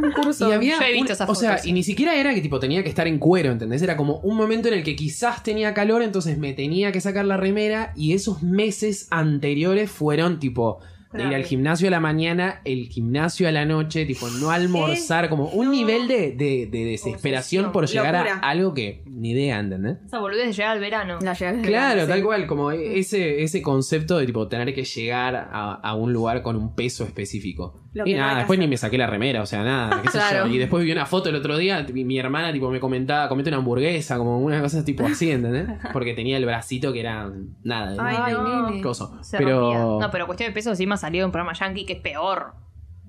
[0.01, 0.47] un curso.
[0.49, 2.59] Y había Yo he visto un- esas o sea, y ni siquiera era que tipo
[2.59, 3.81] tenía que estar en cuero, ¿entendés?
[3.81, 7.25] Era como un momento en el que quizás tenía calor, entonces me tenía que sacar
[7.25, 10.79] la remera y esos meses anteriores fueron tipo
[11.13, 15.28] de ir al gimnasio a la mañana, el gimnasio a la noche, tipo no almorzar,
[15.30, 15.72] como un no.
[15.72, 17.72] nivel de, de- de desesperación Obsesión.
[17.72, 18.39] por llegar Locura.
[18.43, 19.98] a algo que ni idea, ¿entendés?
[20.06, 21.17] Esa boludez de llegar al verano.
[21.22, 22.24] La Claro, verano, tal sí.
[22.24, 26.56] cual, como ese, ese concepto de tipo tener que llegar a, a un lugar con
[26.56, 27.82] un peso específico.
[27.91, 28.69] Lo y nada, que después ni hacer.
[28.69, 30.45] me saqué la remera, o sea, nada, qué sé Claro.
[30.48, 30.54] yo.
[30.54, 33.50] Y después vi una foto el otro día, mi, mi hermana tipo me comentaba, comete
[33.50, 35.65] una hamburguesa, como una cosa tipo así, ¿entendés?
[35.91, 37.32] Porque tenía el bracito que era
[37.63, 38.69] nada, Ay, Ay, no.
[38.69, 38.84] nene.
[38.84, 39.17] coso.
[39.24, 39.98] Se Pero.
[40.00, 42.53] No, pero cuestión de peso encima salió un programa yankee que es peor.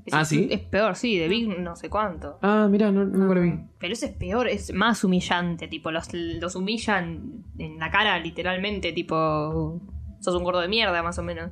[0.07, 0.49] Es- ¿Ah, sí?
[0.51, 2.39] Es peor, sí, de Big no sé cuánto.
[2.41, 3.53] Ah, mira, no, nunca lo vi.
[3.79, 8.93] Pero ese es peor, es más humillante, tipo, los, los humillan en la cara literalmente,
[8.93, 9.81] tipo,
[10.21, 11.51] sos un gordo de mierda más o menos.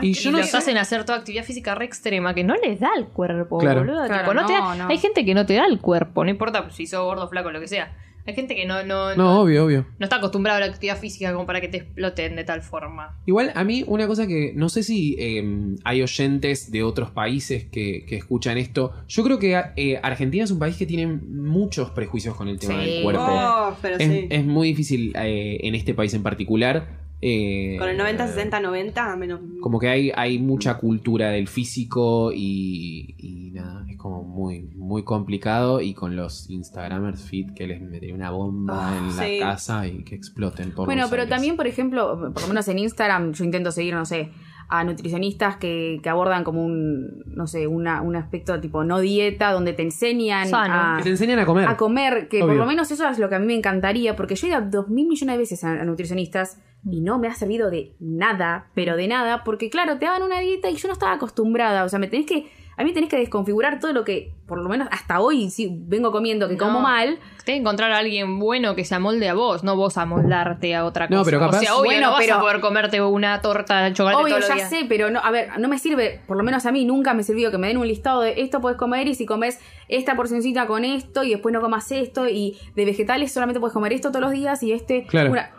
[0.00, 2.78] Y yo no los sé- hacen hacer toda actividad física re extrema que no les
[2.78, 3.80] da el cuerpo, Claro.
[3.80, 4.06] boludo.
[4.06, 4.88] Claro, Tipo, no te da- no, no.
[4.88, 7.58] Hay gente que no te da el cuerpo, no importa si sos gordo, flaco, lo
[7.58, 7.96] que sea.
[8.28, 9.86] Hay gente que no, no, no, No, obvio, obvio.
[9.98, 13.18] no está acostumbrada a la actividad física como para que te exploten de tal forma.
[13.24, 15.42] Igual a mí una cosa que no sé si eh,
[15.84, 18.92] hay oyentes de otros países que, que escuchan esto.
[19.08, 22.74] Yo creo que eh, Argentina es un país que tiene muchos prejuicios con el tema
[22.84, 22.90] Sí.
[22.90, 23.22] del cuerpo.
[23.26, 24.26] Oh, pero Es, sí.
[24.28, 29.16] es muy difícil eh, en este país en particular Eh, Con el 90, 60, 90,
[29.16, 29.40] menos.
[29.60, 35.02] Como que hay, hay mucha cultura del físico y, y nada, es como muy, muy
[35.02, 35.80] complicado.
[35.80, 40.04] Y con los Instagramers fit que les metería una bomba Ah, en la casa y
[40.04, 41.34] que exploten por Bueno, pero aires.
[41.34, 44.30] también, por ejemplo, por lo menos en Instagram, yo intento seguir, no sé,
[44.68, 49.52] a nutricionistas que, que abordan como un, no sé, una, un aspecto tipo no dieta,
[49.52, 50.74] donde te enseñan Sano.
[50.74, 51.66] a, Que te enseñan a comer.
[51.68, 54.34] a comer, que por lo menos eso es lo que a mí me encantaría, porque
[54.34, 57.34] yo he ido dos mil millones de veces a, a nutricionistas y no me ha
[57.34, 60.92] servido de nada, pero de nada, porque claro, te daban una dieta y yo no
[60.92, 64.32] estaba acostumbrada, o sea, me tenés que, a mí tenés que desconfigurar todo lo que,
[64.46, 66.64] por lo menos hasta hoy, sí, vengo comiendo, que No.
[66.66, 69.96] como mal, Tienes que encontrar a alguien bueno que se amolde a vos, no vos
[69.98, 71.18] amoldarte a otra cosa.
[71.18, 73.82] No, pero capaz- O sea, obvio, Bueno, no vas pero- a poder comerte una torta
[73.82, 74.70] de chocolate Obvio, todos los ya días.
[74.70, 77.22] sé, pero no, a ver, no me sirve, por lo menos a mí nunca me
[77.24, 80.66] sirvió que me den un listado de esto puedes comer y si comes esta porcioncita
[80.66, 84.20] con esto y después no comas esto y de vegetales solamente puedes comer esto todos
[84.22, 85.04] los días y este...
[85.06, 85.30] Claro.
[85.32, 85.50] una-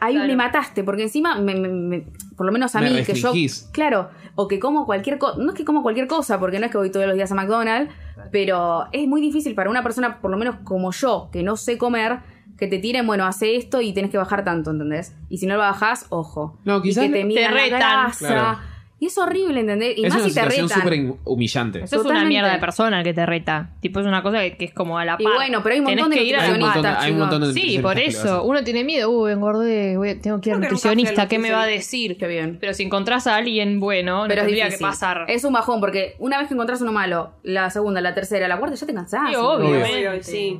[0.00, 0.28] ahí Claro.
[0.28, 2.06] me mataste, porque encima, me- me- me-
[2.36, 3.32] por lo menos a Me mí, que yo...
[3.72, 6.72] Claro, o que como cualquier cosa, no es que como cualquier cosa, porque no es
[6.72, 7.92] que voy todos los días a McDonald's,
[8.30, 11.78] pero es muy difícil para una persona, por lo menos como yo, que no sé
[11.78, 12.18] comer,
[12.58, 15.14] que te tiren, bueno, hace esto y tenés que bajar tanto, ¿entendés?
[15.28, 16.58] Y si no lo bajás, ojo.
[16.64, 17.78] No, quizás y que te te retan.
[17.78, 18.26] grasa.
[18.28, 18.58] Claro.
[18.98, 19.98] Y es horrible, ¿entendés?
[19.98, 20.82] Y es más una si te situación retan.
[20.82, 21.82] súper humillante.
[21.84, 23.72] Eso es una mierda de persona que te reta.
[23.80, 25.34] Tipo, es una cosa que, que es como a la Y par.
[25.34, 26.88] bueno, pero hay un Tenés montón de que ir a la Hay un montón de-
[26.88, 28.44] nutricionistas, hay un montón de Sí, por eso.
[28.44, 29.10] Uno tiene miedo.
[29.10, 29.98] Uh, engordé.
[29.98, 31.28] voy a- tengo que ir al nutricionista.
[31.28, 32.16] ¿Qué me va a decir?
[32.16, 32.56] Qué bien.
[32.58, 34.86] Pero si encontrás a alguien bueno, no Pero es tendría difícil.
[34.86, 35.24] que pasar.
[35.28, 38.56] Es un bajón, porque una vez que encontrás uno malo, la segunda, la tercera, la
[38.58, 39.28] cuarta, ya te cansás.
[39.28, 40.22] Sí, obvio.
[40.22, 40.58] Sí.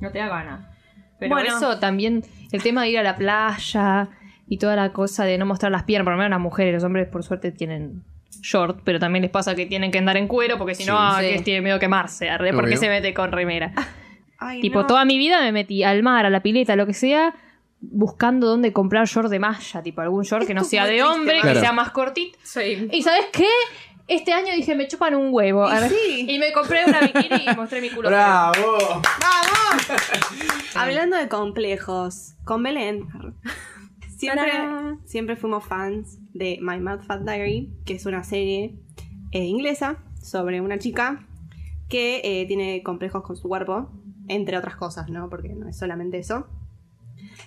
[0.00, 0.66] No te da ganas.
[1.20, 1.54] Pero Bueno.
[1.56, 4.08] eso también, el tema de ir a la playa
[4.48, 6.84] y toda la cosa de no mostrar las piernas, por lo menos las mujeres, los
[6.84, 8.02] hombres por suerte tienen
[8.42, 10.98] short, pero también les pasa que tienen que andar en cuero porque si no, Sí.
[11.00, 11.36] ah, Sí.
[11.36, 12.78] que tiene miedo a quemarse, arre, porque Obvio.
[12.80, 13.72] se mete con remera.
[14.38, 14.86] Ay, tipo, no.
[14.86, 17.34] toda mi vida me metí al mar, a la pileta, lo que sea,
[17.80, 21.54] buscando dónde comprar short de malla, tipo algún short que no sea de hombre, Claro.
[21.54, 22.38] que sea más cortito.
[22.42, 22.88] Sí.
[22.92, 23.48] ¿Y sabes qué?
[24.06, 25.66] Este año dije, me chupan un huevo.
[25.66, 25.88] arre.
[25.88, 26.26] sí.
[26.28, 28.10] Y me compré una bikini y mostré mi culo.
[28.10, 28.52] ¡Bravo!
[30.74, 33.06] Hablando de complejos, con Belén.
[34.24, 35.00] Siempre, ¡Tarán!
[35.04, 38.78] siempre fuimos fans de My Mad Fat Diary, que es una serie
[39.32, 41.26] eh, inglesa sobre una chica
[41.88, 43.90] que eh, tiene complejos con su cuerpo,
[44.28, 45.28] entre otras cosas, ¿no?
[45.28, 46.46] Porque no es solamente eso.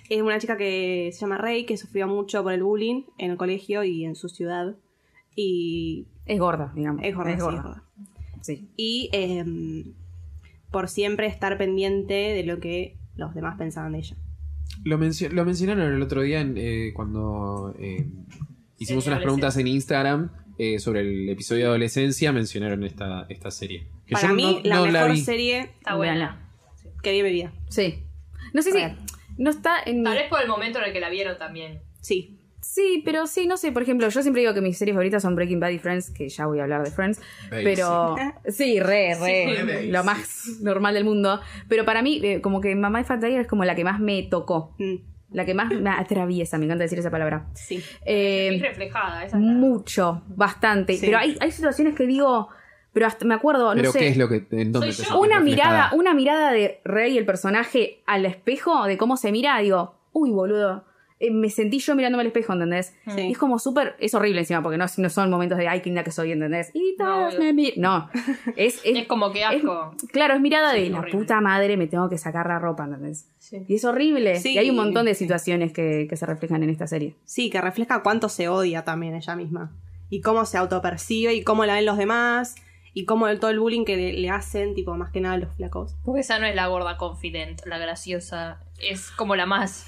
[0.08, 3.36] Es una chica que se llama Rey, que sufrió mucho por el bullying en el
[3.36, 4.76] colegio y en su ciudad.
[5.34, 7.02] Y Es gorda, digamos.
[7.04, 7.84] es gorda, sí, es gorda.
[8.40, 8.68] Sí.
[8.76, 9.44] y eh,
[10.70, 14.16] por siempre estar pendiente de lo que los demás pensaban de ella.
[14.84, 18.06] Lo, mencio- lo mencionaron el otro día en, eh, cuando eh,
[18.78, 22.32] hicimos unas preguntas en Instagram eh, sobre el episodio de adolescencia.
[22.32, 23.88] Mencionaron esta, esta serie.
[24.06, 26.50] Que Para yo mí, no- la no mejor serie Está buena.
[27.02, 27.52] que vi mi vida.
[27.68, 28.04] Sí.
[28.54, 28.78] No sé si.
[29.36, 30.02] No está en.
[30.04, 31.80] Tal vez por el momento en el que la vieron también.
[32.00, 32.37] Sí.
[32.70, 33.72] Sí, pero sí, no sé.
[33.72, 36.28] Por ejemplo, yo siempre digo que mis series favoritas son Breaking Bad y Friends, que
[36.28, 37.18] ya voy a hablar de Friends.
[37.50, 37.64] Basic.
[37.64, 38.14] Pero.
[38.46, 39.82] Sí, re, re.
[39.82, 39.88] Sí.
[39.90, 41.40] lo más normal del mundo.
[41.68, 44.00] Pero para mí, eh, como que Mamá y Fat Tiger es como la que más
[44.00, 44.74] me tocó.
[44.78, 44.94] Mm,
[45.32, 46.58] La que más me atraviesa.
[46.58, 47.46] Me encanta decir esa palabra.
[47.54, 47.82] sí.
[48.04, 50.94] Eh, Es reflejada, esa mucho, bastante.
[50.94, 51.06] Sí.
[51.06, 52.48] Pero hay, hay situaciones que digo.
[52.92, 53.98] Pero hasta me acuerdo, no Pero sé.
[54.00, 54.46] ¿qué es lo que...
[54.50, 59.16] ¿En dónde te una mirada, una mirada de Rey, el personaje, al espejo, de cómo
[59.16, 60.84] se mira, digo, uy, boludo.
[61.20, 62.94] Eh, me sentí yo mirándome al espejo, ¿entendés?
[63.12, 63.22] Sí.
[63.22, 65.86] Y es como súper, es horrible encima, porque no, no son momentos de, ay, qué
[65.90, 66.70] linda que soy, ¿entendés?
[66.74, 67.44] Y todos obvio.
[67.46, 67.72] me mi-".
[67.76, 68.08] No,
[68.56, 69.94] es, es, Es como que asco.
[70.12, 71.18] claro, es mirada Sí, de la horrible.
[71.18, 73.26] puta madre, me tengo que sacar la ropa, ¿entendés?
[73.38, 73.64] Sí.
[73.66, 74.36] Y es horrible.
[74.38, 74.52] Sí.
[74.54, 77.16] Y hay un montón de situaciones que, que se reflejan en esta serie.
[77.24, 79.72] Sí, que refleja cuánto se odia también ella misma.
[80.10, 82.54] Y cómo se autopercibe y cómo la ven los demás.
[82.94, 85.52] Y cómo el, todo el bullying que le, le hacen, tipo, más que nada los
[85.54, 85.96] flacos.
[86.04, 88.60] Porque esa no es la gorda confident, la graciosa.
[88.80, 89.86] Es como la más.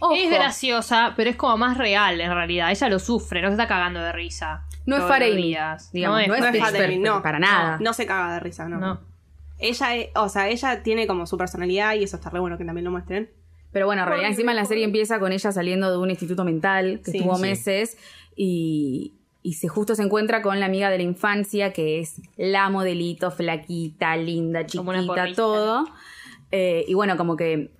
[0.00, 0.14] Ojo.
[0.14, 2.70] Es graciosa, pero es como más real en realidad.
[2.70, 4.64] Ella lo sufre, no se está cagando de risa.
[4.84, 5.02] No es
[5.92, 7.22] digamos, no es, no no es no.
[7.22, 7.78] para nada.
[7.80, 8.78] No se caga de risa, no.
[8.78, 9.00] No.
[9.58, 12.64] Ella, es- o sea, ella tiene como su personalidad y eso está re bueno que
[12.64, 13.30] también lo muestren.
[13.70, 17.00] Pero bueno, en realidad encima la serie empieza con ella saliendo de un instituto mental
[17.04, 17.18] que Sí.
[17.18, 17.42] estuvo Sí.
[17.42, 17.96] meses
[18.36, 22.68] y, y se justo se encuentra con la amiga de la infancia que es la
[22.70, 25.84] modelito, flaquita, linda, Como una chiquita, todo.
[26.52, 27.70] Eh, y bueno, como que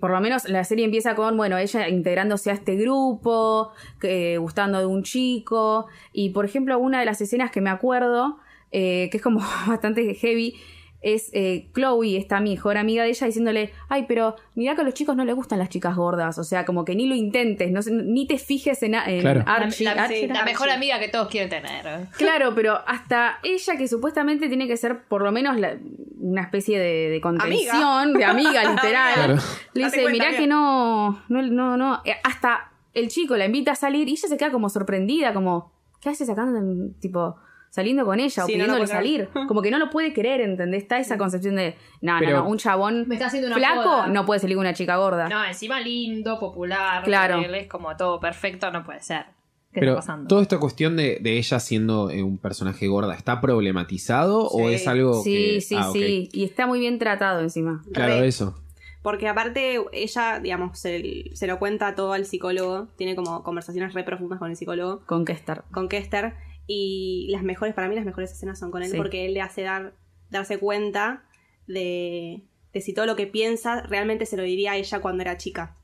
[0.00, 4.78] por lo menos la serie empieza con, bueno, ella integrándose a este grupo, que- gustando
[4.78, 5.86] de un chico.
[6.12, 8.38] Y por ejemplo, una de las escenas que me acuerdo,
[8.72, 10.54] eh, que es como bastante heavy,
[11.02, 14.92] es eh, Chloe, esta mejor amiga de ella, diciéndole, ay, pero mira que a los
[14.94, 17.80] chicos no les gustan las chicas gordas, o sea, como que ni lo intentes, no,
[17.80, 19.42] sé, ni te fijes en, en Claro.
[19.46, 19.84] Archie.
[19.84, 22.06] la, la- Archie la era- mejor amiga que todos quieren tener.
[22.18, 25.78] Claro, pero hasta ella que supuestamente tiene que ser por lo menos la-
[26.20, 29.34] una especie de, de contención, de amiga literal, Claro.
[29.72, 30.40] le dice, mirá bien".
[30.42, 34.28] que no, no, no, no, eh, hasta el chico la invita a salir y ella
[34.28, 36.60] se queda como sorprendida, como, ¿qué haces sacando,
[37.00, 37.36] tipo,
[37.70, 39.28] saliendo con ella o Sí, lo pidiéndole salir?
[39.48, 40.82] Como que no lo puede creer, ¿entendés?
[40.82, 43.82] Está esa concepción de, no, Pero- no, no, un chabón Me está haciendo una flaco
[43.82, 44.06] joda.
[44.08, 45.28] no puede salir con una chica gorda.
[45.28, 47.02] No, encima lindo, popular.
[47.04, 47.40] Claro.
[47.40, 49.24] Es como todo perfecto, no puede ser.
[49.72, 50.26] ¿Qué Pero está pasando?
[50.26, 54.88] toda esta cuestión de, de ella siendo eh, un personaje gorda, ¿está problematizado o es
[54.88, 55.60] algo sí, que...
[55.60, 56.28] sí, Ah, sí.
[56.32, 57.82] Y está muy bien tratado encima.
[57.92, 58.26] Claro, Re.
[58.26, 58.56] eso.
[59.02, 64.02] Porque aparte ella, digamos, se, se lo cuenta todo al psicólogo, tiene como conversaciones re
[64.04, 65.62] profundas con el psicólogo, Con Kester.
[65.72, 66.34] con Kester,
[66.72, 68.96] y las mejores, para mí las mejores escenas son con él, Sí.
[68.96, 69.92] porque él le hace dar,
[70.30, 71.24] darse cuenta
[71.66, 75.36] de, de si todo lo que piensa realmente se lo diría a ella cuando era
[75.36, 75.76] chica.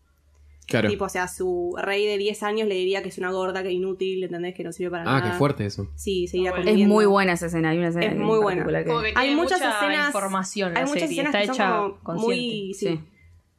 [0.68, 0.88] Claro.
[0.88, 3.68] Tipo, o sea, su rey de 10 años le diría que es una gorda, que
[3.68, 4.54] es inútil, ¿entendés?
[4.54, 5.32] Que no sirve para ah, nada.
[5.32, 5.88] qué fuerte eso.
[5.96, 6.70] Sí, seguía Bueno.
[6.70, 7.70] Es muy buena esa escena.
[7.70, 8.64] Hay una escena Es muy buena.
[8.64, 11.38] particular que- Como que Hay muchas mucha escenas- información la Hay muchas serie, escenas está
[11.52, 13.00] que hecha son como muy, sí, Sí.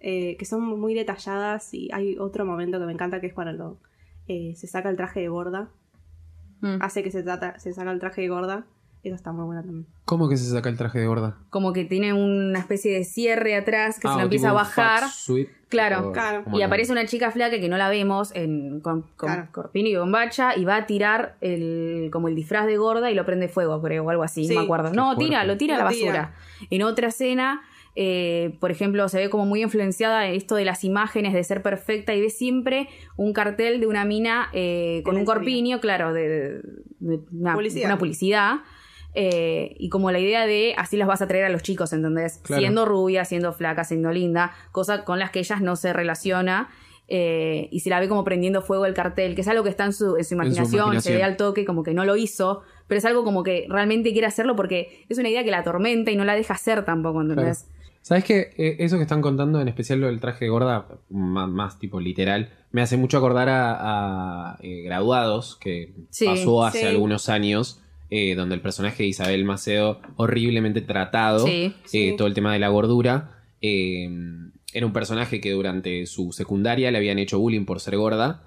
[0.02, 3.80] eh, que son muy detalladas y hay otro momento que me encanta que es cuando
[4.28, 5.70] eh, se saca el traje de gorda,
[6.62, 6.78] Mm.
[6.82, 8.66] hace que se, trata, se saca el traje de gorda,
[9.04, 9.86] eso está muy bueno también.
[10.06, 11.38] ¿Cómo que se saca el traje de gorda?
[11.50, 14.54] Como que tiene una especie de cierre atrás que Ah, se o lo empieza a
[14.54, 15.02] bajar.
[15.02, 16.12] fat suit, Claro.
[16.14, 16.44] Claro.
[16.54, 19.48] Y aparece una chica flaca que no la vemos en, con, con Claro.
[19.52, 23.26] corpiño y bombacha y va a tirar el, como el disfraz de gorda y lo
[23.26, 24.54] prende fuego, creo, o algo así, Sí.
[24.56, 24.92] no me acuerdo.
[24.92, 25.26] Qué No, fuerte.
[25.26, 26.12] tira, lo tira a la tira.
[26.12, 26.34] basura.
[26.70, 27.62] En otra escena,
[28.00, 31.64] eh, por ejemplo, se ve como muy influenciada en esto de las imágenes de ser
[31.64, 36.30] perfecta y ve siempre un cartel de una mina eh, con un corpiño, claro, de,
[36.30, 36.62] de-
[37.00, 37.86] de una, Publicidad.
[37.88, 38.54] una publicidad.
[39.16, 42.40] eh, y como la idea de así las vas a traer a los chicos, ¿entendés?
[42.44, 42.62] Claro.
[42.62, 46.70] Siendo rubia, siendo flaca, siendo linda, cosa con las que ellas no se relaciona.
[47.10, 49.86] eh, y se la ve como prendiendo fuego el cartel, que es algo que está
[49.86, 51.16] en su, en su imaginación, se imaginación.
[51.16, 54.28] ve al toque, como que no lo hizo, pero es algo como que realmente quiere
[54.28, 57.70] hacerlo porque es una idea que la atormenta y no la deja hacer tampoco, ¿entendés?
[58.08, 58.54] ¿Sabes qué?
[58.58, 62.00] Eh, eso que están contando, en especial lo del traje de gorda, más, más tipo
[62.00, 66.86] literal, me hace mucho acordar a, a, eh, Graduados, que Sí, pasó hace sí.
[66.86, 72.34] algunos años, eh, donde el personaje de Isabel Macedo, horriblemente tratado, Sí, eh, todo el
[72.34, 77.66] tema de la gordura, era un personaje que durante su secundaria le habían hecho bullying
[77.66, 78.47] por ser gorda.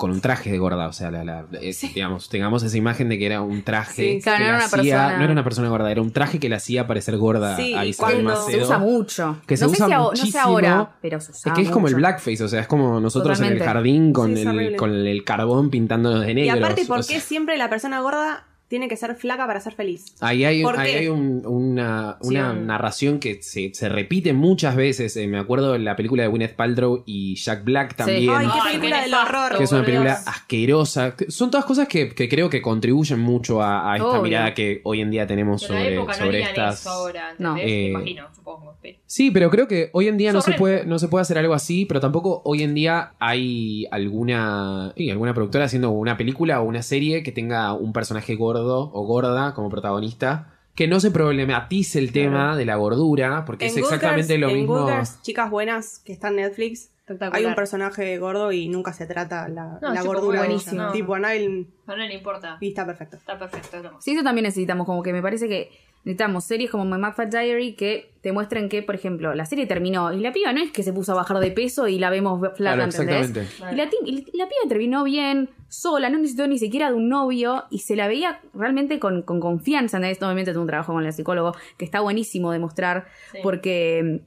[0.00, 3.18] Con un traje de gorda, o sea, la, la- es- digamos, tengamos esa imagen de
[3.18, 4.14] que era un traje.
[4.14, 6.00] Sí, claro, que no era la una hacía- persona- no era una persona gorda, era
[6.00, 8.58] un traje que le hacía parecer gorda Sí, a y Isabel cuando- Macedo.
[8.58, 9.36] Se usa mucho.
[9.46, 11.62] Que se no, usa sé si a- no sé ahora, pero se Es usaba que
[11.62, 14.46] es como el blackface, o sea, es como nosotros en el jardín con, Sí, es
[14.46, 16.56] el, con el carbón pintándonos de Y negro.
[16.64, 19.74] aparte, ¿por o qué sea, siempre la persona gorda tiene que ser flaca para ser
[19.74, 20.14] feliz?
[20.20, 24.32] Ahí hay, ¿Por ahí hay un- una, Sí, una un- narración que se, se repite
[24.32, 25.16] muchas veces.
[25.16, 28.30] eh, me acuerdo de la película de Gwyneth Paltrow y Jack Black también.
[28.32, 29.58] Ay, qué Ay, película qué del horror.
[29.58, 30.28] que es una película Dios.
[30.28, 31.16] asquerosa.
[31.16, 34.22] Que Son todas cosas que, que creo que contribuyen mucho a, a esta Obvio.
[34.22, 36.80] mirada que hoy en día tenemos En la sobre, época no sobre estas.
[36.80, 37.56] eso ahora, No.
[37.56, 38.76] Eh, Me imagino, supongo.
[38.80, 41.36] pero- Sí, pero creo que hoy en día no se, puede, no se puede hacer
[41.38, 46.60] algo así, pero tampoco hoy en día hay alguna, sí, alguna productora haciendo una película
[46.60, 51.10] o una serie que tenga un personaje gordo o gorda como protagonista, que no se
[51.10, 54.86] problematice el tema de la gordura, porque es exactamente lo en mismo.
[54.86, 56.89] Girls, chicas buenas que está en Netflix.
[57.14, 57.38] Espectacular.
[57.38, 60.38] Hay un personaje gordo y nunca se trata la, No, la es tipo gordura.
[60.40, 60.82] buenísimo.
[60.82, 60.92] No.
[60.92, 62.56] Tipo, a nadie No, le importa.
[62.60, 63.16] y está perfecto.
[63.16, 63.82] Está perfecto.
[63.82, 64.00] lo.
[64.00, 65.70] Sí, eso también necesitamos, como que me parece que
[66.04, 69.66] necesitamos series como My Mad Fat Diary que te muestren que, por ejemplo, la serie
[69.66, 72.08] terminó y la piba no es que se puso a bajar de peso y la
[72.08, 73.28] vemos flaca, Claro, ¿entendés?
[73.30, 73.46] exactamente.
[73.72, 73.96] Y la, ti-
[74.32, 77.96] y la piba terminó bien, sola, no necesitó ni siquiera de un novio y se
[77.96, 79.98] la veía realmente con, con confianza.
[79.98, 80.22] ¿entendés?
[80.22, 83.38] Obviamente tuvo un trabajo con el psicólogo que está buenísimo de mostrar Sí.
[83.42, 84.22] porque...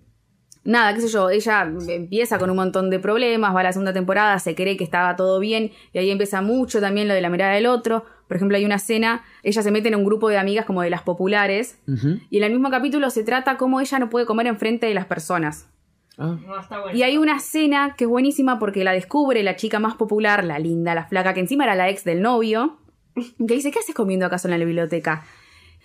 [0.66, 3.92] Nada, qué sé yo, ella empieza con un montón de problemas, va a la segunda
[3.92, 7.30] temporada, se cree que estaba todo bien y ahí empieza mucho también lo de la
[7.30, 8.06] mirada del otro.
[8.28, 10.90] Por ejemplo, hay una escena, ella se mete en un grupo de amigas como de
[10.90, 11.80] las populares
[12.30, 15.06] y en el mismo capítulo se trata cómo ella no puede comer enfrente de las
[15.06, 15.68] personas.
[16.18, 16.98] Ah, No, está bueno.
[16.98, 20.60] Y hay una escena que es buenísima porque la descubre la chica más popular, la
[20.60, 22.78] linda, la flaca, que encima era la ex del novio,
[23.16, 25.26] que dice, ¿qué haces comiendo acaso en la biblioteca?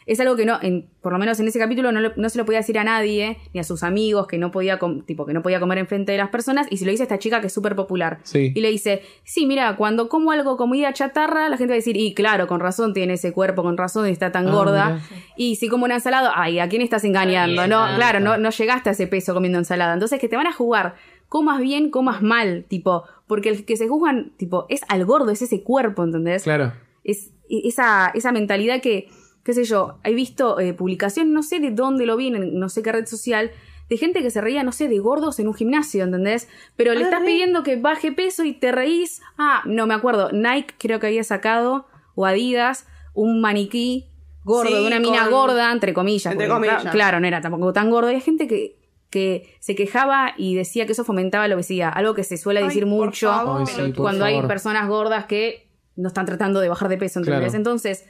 [0.09, 2.39] Es algo que no, en, por lo menos en ese capítulo no, lo- no se
[2.39, 5.35] lo podía decir a nadie, ni a sus amigos, que no podía, com- tipo, que
[5.35, 7.49] no podía comer enfrente de las personas, y se lo dice a esta chica que
[7.49, 8.19] es súper popular.
[8.23, 8.51] Sí.
[8.55, 11.97] Y le dice, sí, mira, cuando como algo comida chatarra, la gente va a decir,
[11.97, 14.85] y claro, con razón tiene ese cuerpo, con razón está tan Ah, gorda.
[15.11, 15.25] mira.
[15.37, 17.61] Y si como una ensalada, ay, ¿a quién estás engañando?
[17.63, 19.93] Ay, No, claro, no, no llegaste a ese peso comiendo ensalada.
[19.93, 20.95] Entonces que te van a jugar,
[21.29, 25.43] comas bien, comas mal, tipo, porque el que se juzgan, tipo, es al gordo, es
[25.43, 26.45] ese cuerpo, ¿entendés?
[26.45, 26.73] Claro.
[27.05, 29.09] Es esa, esa mentalidad que,
[29.49, 32.83] qué sé yo, he visto eh, publicación, no sé de dónde lo vienen, no sé
[32.83, 33.51] qué red social,
[33.89, 36.49] de gente que se reía, no sé, de gordos en un gimnasio, ¿entendés?
[36.77, 37.27] Pero le Ah, estás re.
[37.29, 39.23] pidiendo que baje peso y te reís.
[39.39, 44.11] Ah, no me acuerdo, Nike creo que había sacado, o Adidas, un maniquí
[44.45, 46.27] gordo, Sí, de una mina con- gorda, entre comillas.
[46.33, 46.85] Entre porque, comillas.
[46.85, 48.09] cla- Claro, no era tampoco tan gordo.
[48.09, 48.77] Hay gente que
[49.11, 52.67] que se quejaba y decía que eso fomentaba la obesidad, algo que se suele Ay,
[52.67, 53.67] decir mucho favor.
[53.67, 54.49] Sí, cuando hay favor.
[54.49, 57.41] personas gordas que no están tratando de bajar de peso, ¿entendés?
[57.45, 57.57] Claro.
[57.57, 58.05] Entonces,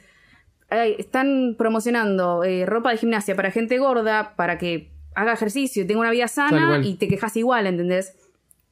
[0.71, 6.01] están promocionando eh, ropa de gimnasia para gente gorda, para que haga ejercicio y tenga
[6.01, 8.15] una vida sana y te quejas igual, ¿entendés?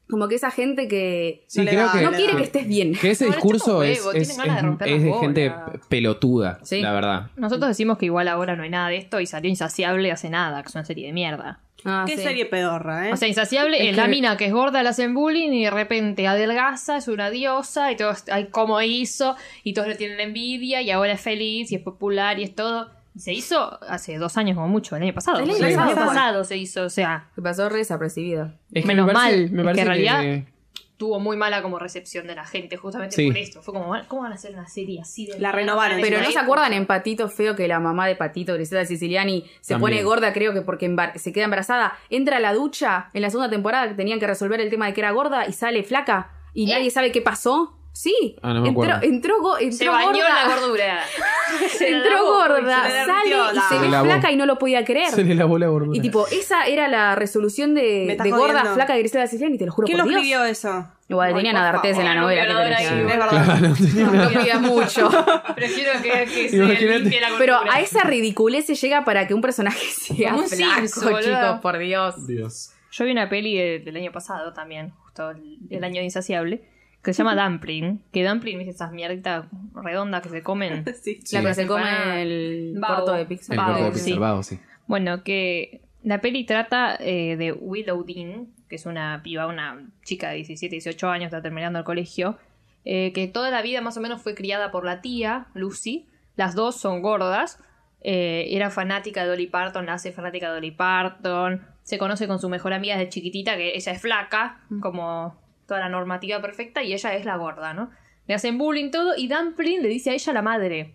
[0.08, 2.94] Como que esa gente que Sí, No creo da- que, no quiere que estés bien.
[2.94, 5.52] que ese No, discurso es, huevo, es, de es- romper es de las gente
[5.88, 6.80] pelotuda, Sí.
[6.80, 7.26] la verdad.
[7.36, 10.62] Nosotros decimos que igual ahora no hay nada de esto y salió Insaciable hace nada,
[10.62, 11.60] que es una serie de mierda.
[11.84, 12.22] Ah, Qué sí.
[12.24, 13.12] serie pedorra, ¿eh?
[13.12, 15.64] O sea, Insaciable Es es, la que- mina que es gorda, le hacen bullying y
[15.64, 20.18] de repente adelgaza, es una diosa y todos, ay, cómo hizo y todos le tienen
[20.20, 22.90] envidia y ahora es feliz y es popular y es todo.
[23.14, 25.38] Y se hizo hace dos años como mucho, el año pasado.
[25.38, 26.06] El año el año pasado.
[26.06, 28.52] pasado se hizo, o sea, Que pasó re desapercibido.
[28.72, 30.57] Es Menos me parece- mal, me es parece que en realidad- que-
[30.98, 33.28] tuvo muy mala como recepción de la gente justamente Sí.
[33.28, 33.62] por esto.
[33.62, 35.98] Fue como, ¿cómo van a hacer una serie así de La renovaron.
[35.98, 39.44] en Pero ¿no se acuerdan en Patito Feo que la mamá de Patito, Griselda Siciliani,
[39.60, 39.80] se También.
[39.80, 43.30] pone gorda, creo que porque embar- se queda embarazada, entra a la ducha en la
[43.30, 46.32] segunda temporada que tenían que resolver el tema de que era gorda y sale flaca
[46.52, 47.77] y nadie sabe qué pasó?
[48.00, 49.02] Sí, Ah, no me entró, acuerdo.
[49.08, 50.28] entró, go- entró Se bañó gorda.
[50.28, 51.00] en la gordura.
[51.76, 54.04] Se entró lavó, gorda, se le sale y se lavó.
[54.04, 55.10] flaca y no lo podía creer.
[55.10, 55.98] Se le lavó la gordura.
[55.98, 59.86] Y tipo, esa era la resolución de, gorda, flaca de Griselda Siciliani, te lo juro
[59.86, 60.20] ¿Quién por lo Dios.
[60.20, 60.86] escribió eso?
[61.08, 62.44] Igual Ay, tenían a D'Artés en la novela.
[62.52, 65.10] No pidas mucho.
[65.56, 66.56] Prefiero que, que se
[66.98, 70.86] limpie la Pero a esa ridiculez se llega para que un personaje sea un flaco,
[71.20, 72.26] chicos, por Dios.
[72.26, 72.70] Dios.
[72.90, 76.62] Yo vi una peli de- del año pasado también, justo el, el año de Insaciable,
[77.02, 78.02] que se llama Dumpling.
[78.12, 80.84] Que Dumpling es esas mierditas redondas que se comen.
[81.02, 81.20] Sí.
[81.32, 82.96] La que se come el Vago.
[82.96, 83.54] corto de pizza.
[83.54, 84.04] El de sí.
[84.04, 84.60] Pixar, vago, sí.
[84.86, 90.30] Bueno, que la peli trata eh, de Willow Dean, que es una piba, una chica
[90.30, 92.38] de 17, 18 años, está terminando el colegio,
[92.84, 96.06] eh, que toda la vida más o menos fue criada por la tía, Lucy.
[96.36, 97.58] Las dos son gordas.
[98.00, 101.62] eh, era fanática de Dolly Parton, la hace fanática de Dolly Parton.
[101.82, 105.36] Se conoce con su mejor amiga desde chiquitita, que ella es flaca, como
[105.68, 107.90] toda la normativa perfecta, y ella es la gorda, ¿no?
[108.26, 110.94] Le hacen bullying todo, y Dumpling le dice a ella la madre.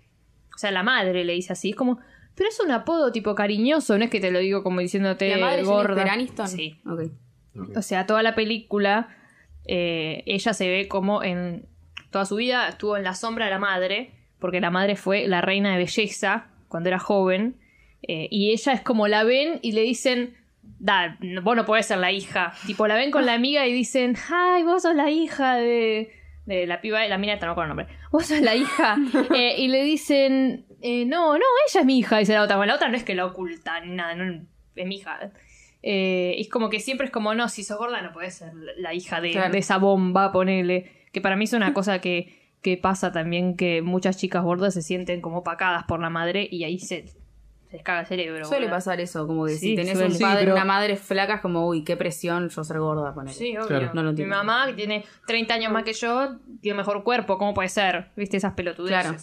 [0.54, 2.00] O sea, la madre le dice así, es como...
[2.36, 5.46] Pero es un apodo tipo cariñoso, no es que te lo digo como diciéndote ¿La
[5.46, 6.02] madre gorda.
[6.12, 6.48] Aniston?
[6.48, 6.82] Sí.
[6.86, 7.12] Ok.
[7.76, 9.16] O sea, toda la película,
[9.68, 11.68] eh, ella se ve como en
[12.10, 15.42] toda su vida estuvo en la sombra de la madre, porque la madre fue la
[15.42, 17.60] reina de belleza cuando era joven,
[18.02, 20.36] eh, y ella es como la ven y le dicen,
[20.84, 22.54] da, vos no podés ser la hija.
[22.68, 26.12] Tipo, la ven con la amiga y dicen, ay, vos sos la hija de...
[26.46, 27.88] De la piba, la mina no con el nombre.
[28.12, 28.98] Vos sos la hija.
[29.34, 32.58] Eh, y le dicen, eh, no, no, ella es mi hija, dice la otra.
[32.58, 34.42] Bueno, la otra no es que la oculta ni nada, no,
[34.76, 35.32] es mi hija.
[35.82, 38.54] Eh, y es como que siempre es como, no, si sos gorda no podés ser
[38.54, 39.54] la- la hija de, Claro.
[39.54, 40.92] de esa bomba, ponele.
[41.14, 44.82] Que para mí es una cosa que, que pasa también, que muchas chicas gordas se
[44.82, 47.06] sienten como opacadas por la madre y ahí se,
[47.74, 48.46] se les caga el cerebro.
[48.46, 48.76] Suele boludo.
[48.78, 50.14] pasar eso, como que Sí, si tenés suele.
[50.14, 53.14] un padre Sí, pero- una madre flaca, es como, uy, qué presión yo ser gorda,
[53.16, 53.34] ponele.
[53.36, 53.68] Sí, obvio.
[53.68, 53.86] Claro.
[53.96, 54.36] No lo Mi entiendo.
[54.36, 58.10] mamá, que tiene 30 años más que yo, tiene mejor cuerpo, ¿cómo puede ser?
[58.16, 59.02] ¿Viste esas pelotudeces?
[59.04, 59.18] Claro.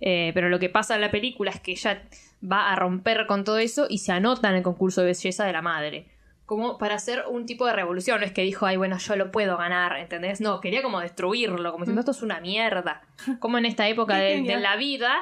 [0.00, 2.02] Eh, pero lo que pasa en la película es que ella
[2.42, 5.52] va a romper con todo eso y se anota en el concurso de belleza de
[5.52, 6.08] la madre.
[6.46, 8.18] Como para hacer un tipo de revolución.
[8.20, 10.40] No es que dijo, ay, bueno, yo lo puedo ganar, ¿entendés?
[10.42, 13.02] No, quería como destruirlo, como diciendo, esto es una mierda.
[13.38, 15.14] Como en esta época de la vida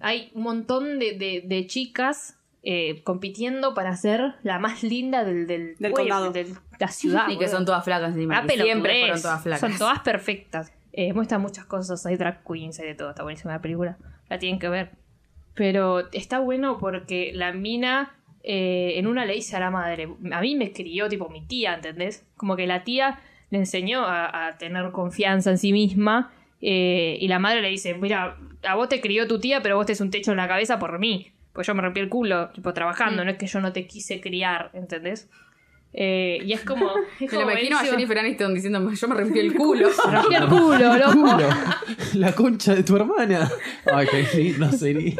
[0.00, 5.46] hay un montón de, de- de chicas eh, compitiendo para ser la más linda del,
[5.46, 6.32] del, Del pueblo, condado.
[6.32, 6.46] de
[6.78, 7.28] la ciudad.
[7.28, 8.42] Y que son todas flacas encima.
[8.46, 9.00] Que siempre pelotudez.
[9.02, 9.60] fueron todas flacas.
[9.60, 10.72] Son todas perfectas.
[10.92, 13.96] Eh, muestra muchas cosas, hay drag queens, hay de todo, está buenísima la película.
[14.28, 14.90] La tienen que ver.
[15.54, 20.40] Pero está bueno porque la mina eh, en una le dice a la madre, a
[20.40, 22.26] mí me crió tipo mi tía, ¿entendés?
[22.36, 27.28] Como que la tía le enseñó a, a tener confianza en sí misma eh, y
[27.28, 30.10] la madre le dice, mira, a vos te crió tu tía, pero vos tenés un
[30.10, 31.32] techo en la cabeza por mí.
[31.52, 34.20] Pues yo me rompí el culo, tipo, trabajando, no es que yo no te quise
[34.20, 35.28] criar, ¿entendés?
[35.92, 36.88] Eh, y es como...
[37.20, 37.84] Es Me como lo imagino a.
[37.84, 39.88] Jennifer Aniston diciendo, yo me rompí el culo.
[40.06, 41.12] Me rompí el culo, loco.
[41.12, 41.48] Culo.
[42.14, 43.50] La concha de tu hermana.
[43.92, 45.16] Ay, qué lindo sería.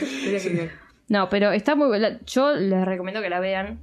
[0.00, 0.72] Sería genial.
[1.08, 2.18] No, pero está muy buena.
[2.26, 3.78] Yo les recomiendo que la vean.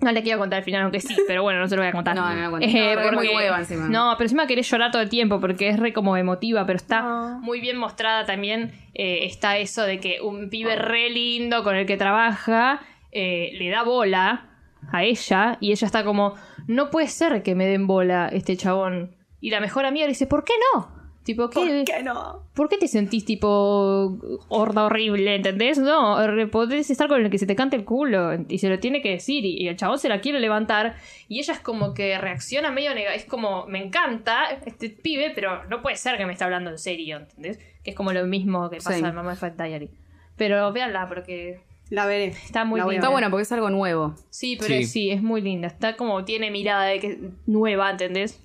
[0.00, 1.92] No le quiero contar el final, aunque sí, pero bueno, no se lo voy a
[1.92, 2.14] contar.
[2.14, 2.72] No, no lo cuentes.
[2.74, 3.88] Eh, No, es muy hueva encima.
[3.88, 7.00] No, pero encima querés llorar todo el tiempo porque es re como emotiva, pero está
[7.02, 7.38] No.
[7.40, 8.72] muy bien mostrada también.
[8.94, 12.80] eh, está eso de que un pibe re lindo con el que trabaja
[13.12, 14.46] eh, le da bola
[14.92, 16.34] a ella y ella está como,
[16.66, 19.16] no puede ser que me den bola este chabón.
[19.40, 20.97] Y la mejor amiga le dice, ¿por qué no?
[21.28, 21.60] Tipo, ¿qué?
[21.60, 22.42] ¿Por qué no?
[22.54, 24.16] ¿Por qué te sentís tipo
[24.48, 25.76] horda horrible, ¿entendés?
[25.78, 26.16] No,
[26.50, 29.10] podés estar con el que se te cante el culo y se lo tiene que
[29.10, 30.96] decir y, y el chabón se la quiere levantar
[31.28, 35.64] y ella es como que reacciona medio nega, es como, me encanta este pibe, pero
[35.64, 37.58] no puede ser que me está hablando en serio, ¿entendés?
[37.84, 39.04] Que es como lo mismo que pasa Sí.
[39.04, 39.90] en Mamá Fat Diary.
[40.38, 42.28] Pero véanla porque La veré.
[42.28, 42.94] Está muy linda.
[42.94, 43.12] Está ver.
[43.12, 44.14] bueno porque es algo nuevo.
[44.30, 44.84] Sí, pero Sí.
[44.84, 45.10] sí.
[45.10, 45.68] es muy linda.
[45.68, 48.42] Está como tiene mirada de que nueva, ¿entendés?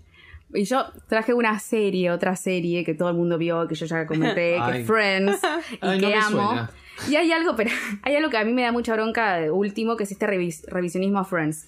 [0.54, 4.06] Y yo traje una serie, otra serie que todo el mundo vio, que yo ya
[4.06, 5.40] comenté, que es Friends,
[5.72, 6.48] y Ay, que no amo.
[6.48, 6.72] suena.
[7.10, 7.72] Y hay algo, pero
[8.04, 10.64] hay algo que a mí me da mucha bronca de último, que es este revis-
[10.68, 11.68] revisionismo a Friends.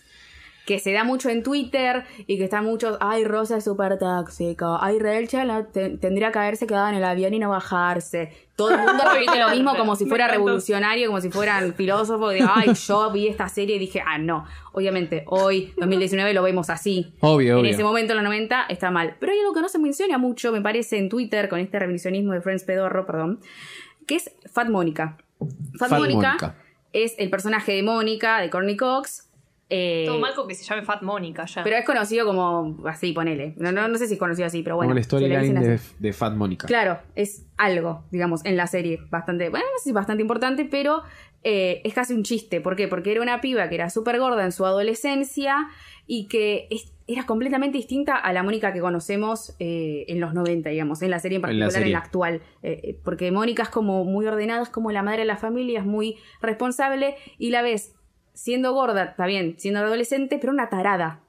[0.65, 4.77] Que se da mucho en Twitter y que están muchos, ay, Rosa es súper tóxica,
[4.81, 8.31] ay, Rachel la- te- tendría que haberse quedado en el avión y no bajarse.
[8.55, 12.33] Todo el mundo repite lo mismo como si fuera revolucionario, como si fueran filósofos.
[12.33, 14.45] De, ay, yo vi esta serie y dije, ah, no.
[14.71, 17.13] Obviamente, hoy, 2019, lo vemos así.
[17.19, 17.71] Obvio, En obvio.
[17.71, 19.17] ese momento, en los 90, está mal.
[19.19, 22.33] Pero hay algo que no se menciona mucho, me parece, en Twitter, con este revisionismo
[22.33, 23.39] de Friends Pedorro, perdón,
[24.07, 25.17] que es Fat Mónica.
[25.77, 26.55] Fat, Fat Mónica
[26.93, 29.24] es el personaje de Mónica, de Courtney Cox.
[29.69, 31.63] Eh, Todo mal con que se llame Fat Mónica ya.
[31.63, 33.55] pero es conocido como así, ponele.
[33.57, 34.89] No, no, no sé si es conocido así, pero bueno.
[34.89, 36.67] Como le storyline de, Fat Mónica.
[36.67, 41.01] Claro, es algo, digamos, en la serie bastante, bueno, no sé si bastante importante, pero
[41.43, 42.61] eh, es casi un chiste.
[42.61, 42.87] ¿Por qué?
[42.87, 45.67] Porque era una piba que era súper gorda en su adolescencia
[46.05, 50.69] y que es- era completamente distinta a la Mónica que conocemos eh, en los 90,
[50.71, 52.41] digamos, en la serie en En la particular, en la, actual.
[53.03, 56.17] Porque Mónica es como muy ordenada, es como la madre de la familia, es muy
[56.41, 57.93] responsable y la ves
[58.35, 61.21] siendo gorda, está bien, siendo adolescente, pero una tarada.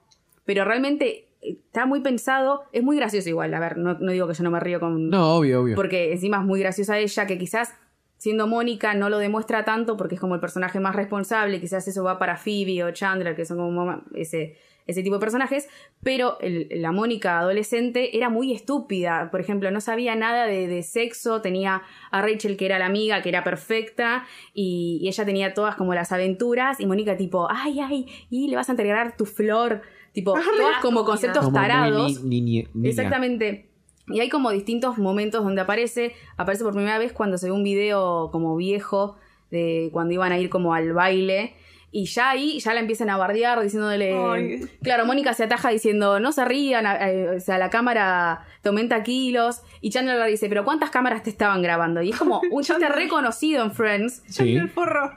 [0.45, 4.29] Pero realmente eh, está muy pensado, es muy gracioso igual, a ver, no, no digo
[4.29, 5.75] que yo no me río con, No, obvio, obvio.
[5.77, 7.73] porque encima es muy graciosa ella, que quizás
[8.19, 12.05] siendo Mónica no lo demuestra tanto porque es como el personaje más responsable, quizás eso
[12.05, 15.69] va para Phoebe o Chandler, que son como ese, ese tipo de personajes,
[16.03, 20.83] pero el- la Mónica adolescente era muy estúpida, por ejemplo, no sabía nada de, de
[20.83, 24.25] sexo, tenía a Rachel que era la amiga, que era perfecta,
[24.55, 28.57] y, y ella tenía todas como las aventuras, y Mónica tipo, ay, ay, y le
[28.57, 29.83] vas a entregar tu flor,
[30.13, 32.23] tipo, todas como conceptos Como tarados.
[32.23, 32.89] ni- ni- niña.
[32.89, 33.69] Exactamente.
[34.09, 36.13] Y hay como distintos momentos donde aparece.
[36.37, 39.17] Aparece por primera vez cuando se ve un video como viejo
[39.51, 41.55] de cuando iban a ir como al baile.
[41.97, 44.15] Y ya ahí ya la empiezan a bardear diciéndole.
[44.15, 44.61] Ay.
[44.83, 49.03] Claro, Mónica se ataja diciendo, no se rían, eh, o sea, la cámara te aumenta
[49.03, 49.63] kilos.
[49.81, 52.03] Y Chandler le dice, pero ¿cuántas cámaras te estaban grabando?
[52.03, 54.23] Y es como un chiste reconocido en Friends.
[54.29, 54.59] Sí.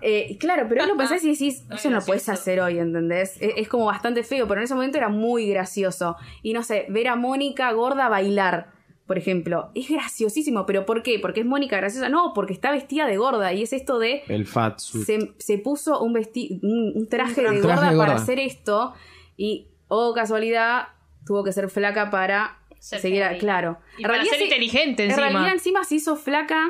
[0.02, 2.80] Eh, claro, pero vos lo pensás y decís, Ay, eso no lo puedes hacer hoy,
[2.80, 3.36] ¿entendés?
[3.42, 6.16] Es, es como bastante feo, pero en ese momento era muy gracioso.
[6.44, 8.72] Y no sé, ver a Mónica gorda bailar,
[9.10, 11.18] por ejemplo, es graciosísimo, pero ¿por qué?
[11.18, 12.10] ¿Porque es Mónica graciosa?
[12.10, 14.22] No, porque está vestida de gorda y es esto de...
[14.28, 15.04] El Fat Suit.
[15.04, 18.16] Se, se puso un, vesti un, un traje Un de traje gorda para gorda.
[18.22, 18.94] hacer esto
[19.36, 20.90] y, oh casualidad,
[21.26, 23.24] tuvo que ser flaca para Ser seguir...
[23.24, 23.80] a- claro.
[23.98, 25.28] Y para ser se- inteligente en encima.
[25.28, 26.70] realidad encima se hizo flaca...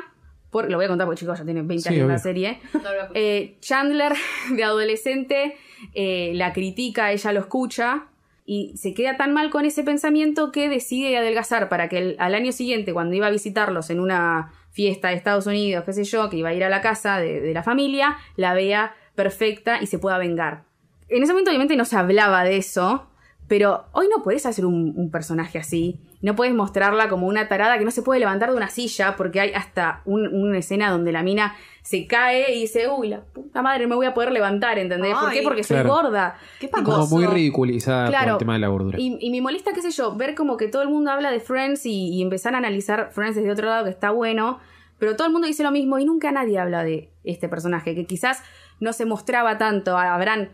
[0.50, 2.22] Por, lo voy a contar porque chicos ya tienen 20 Sí, años en la obvio.
[2.22, 2.60] serie.
[2.72, 2.80] No.
[3.14, 4.14] Eh, Chandler,
[4.56, 5.56] de adolescente,
[5.94, 8.06] eh, la critica, ella lo escucha
[8.52, 12.50] y se queda tan mal con ese pensamiento que decide adelgazar para que al año
[12.50, 16.38] siguiente, cuando iba a visitarlos en una fiesta de Estados Unidos, qué sé yo, que
[16.38, 20.18] iba a ir a la casa de, la familia, la vea perfecta y se pueda
[20.18, 20.64] vengar.
[21.08, 23.06] En ese momento obviamente no se hablaba de eso,
[23.46, 26.00] pero hoy no puedes hacer un personaje así.
[26.22, 29.40] No puedes mostrarla como una tarada que no se puede levantar de una silla porque
[29.40, 33.62] hay hasta un- una escena donde la mina se cae y dice, uy, la puta
[33.62, 35.14] madre, no me voy a poder levantar, ¿entendés?
[35.16, 35.38] ¿Por qué?
[35.38, 35.88] Ay, Porque soy claro.
[35.94, 36.36] gorda.
[36.60, 38.32] Qué Como muy ridiculizada por Claro.
[38.32, 38.98] el tema de la gordura.
[39.00, 41.40] y, y me molesta, qué sé yo, ver como que todo el mundo habla de
[41.40, 44.58] Friends y, y empezar a analizar Friends desde otro lado que está bueno,
[44.98, 48.04] pero todo el mundo dice lo mismo y nunca nadie habla de este personaje, que
[48.04, 48.42] quizás
[48.78, 50.50] no se mostraba tanto, habrán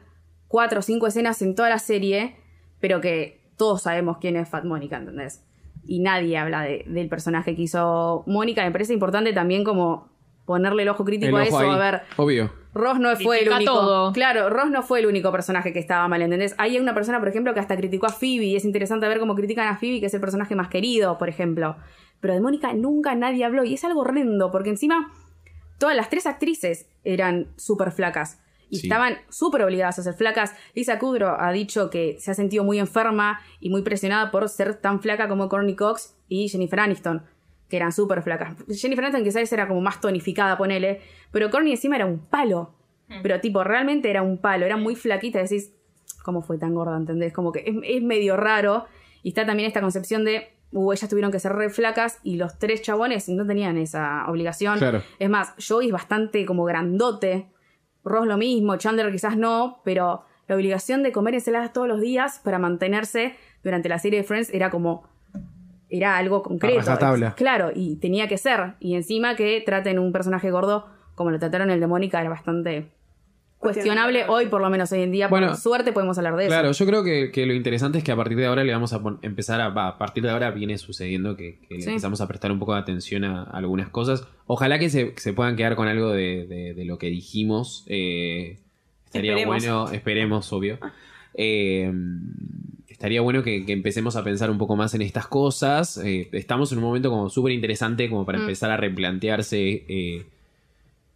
[0.47, 2.37] cuatro o cinco escenas en toda la serie,
[2.79, 5.43] pero que todos sabemos quién es Fat Mónica, ¿entendés?
[5.87, 10.09] Y nadie habla de- del personaje que hizo Mónica, me parece importante también como
[10.45, 11.77] ponerle el ojo crítico El a ojo eso, ahí.
[11.77, 12.53] a ver, Obvio.
[12.73, 13.73] Ross no fue el único.
[13.73, 14.13] todo.
[14.13, 16.55] Claro, Ross no fue el único personaje que estaba mal, ¿entendés?
[16.59, 19.35] Hay una persona, por ejemplo, que hasta criticó a Phoebe y es interesante ver cómo
[19.35, 21.77] critican a Phoebe, que es el personaje más querido, por ejemplo.
[22.21, 25.11] Pero de Mónica nunca nadie habló y es algo horrendo, porque encima
[25.79, 28.41] todas las tres actrices eran súper flacas.
[28.69, 28.87] Y Sí.
[28.89, 30.55] estaban súper obligadas a ser flacas.
[30.75, 34.75] Lisa Kudrow ha dicho que se ha sentido muy enferma y muy presionada por ser
[34.75, 37.23] tan flaca como Courtney Cox y Jennifer Aniston,
[37.69, 38.57] que eran súper flacas.
[38.69, 41.01] Jennifer Aniston quizás era como más tonificada, ponele,
[41.31, 42.75] pero Courtney encima era un palo.
[43.23, 45.73] Pero tipo, realmente era un palo, era muy flaquita, decís,
[46.25, 46.97] ¿cómo fue tan gorda?
[46.97, 47.33] ¿Entendés?
[47.33, 48.87] Como que es, es medio raro.
[49.23, 52.59] Y está también esta concepción de, uh, ellas tuvieron que ser re flacas y los
[52.59, 54.79] tres chabones no tenían esa obligación.
[54.79, 55.03] Claro.
[55.21, 57.47] Es más, Joey es bastante como grandote.
[58.07, 62.41] Ross lo mismo, Chandler quizás no, pero la obligación de comer ensaladas todos los días
[62.43, 65.05] para mantenerse durante la serie de Friends era como.
[65.89, 66.79] Era algo concreto.
[66.79, 67.35] rajatabla.
[67.35, 68.75] Claro, y tenía que ser.
[68.81, 70.87] Y encima que traten un personaje gordo
[71.17, 72.93] como lo trataron el de Mónica era bastante
[73.75, 75.29] cuestionable hoy, por lo menos hoy en día.
[75.29, 76.51] Bueno, por suerte podemos hablar de eso.
[76.51, 78.93] Claro, yo creo que, que lo interesante es que a partir de ahora le vamos
[78.93, 79.69] a empezar a.
[79.69, 82.75] va, a partir de ahora viene sucediendo que, que le empezamos a prestar un poco
[82.75, 84.25] de atención a, algunas cosas.
[84.47, 87.85] Ojalá que se, se puedan quedar con algo de, de- de lo que dijimos.
[87.89, 88.59] eh,
[89.05, 89.63] estaría Esperemos.
[89.65, 90.79] bueno, esperemos, obvio.
[91.35, 91.93] Eh,
[92.89, 95.99] estaría bueno que, que empecemos a pensar un poco más en estas cosas.
[95.99, 98.43] Eh, estamos en un momento como súper interesante como para Mm.
[98.43, 99.85] empezar a replantearse.
[99.89, 100.27] eh,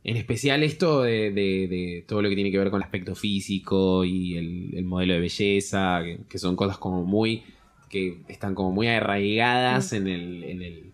[0.05, 3.15] en especial esto de, de- de todo lo que tiene que ver con el aspecto
[3.15, 7.43] físico y el, el modelo de belleza, que, que son cosas como muy.
[7.89, 10.45] que están como muy arraigadas en el.
[10.45, 10.87] En el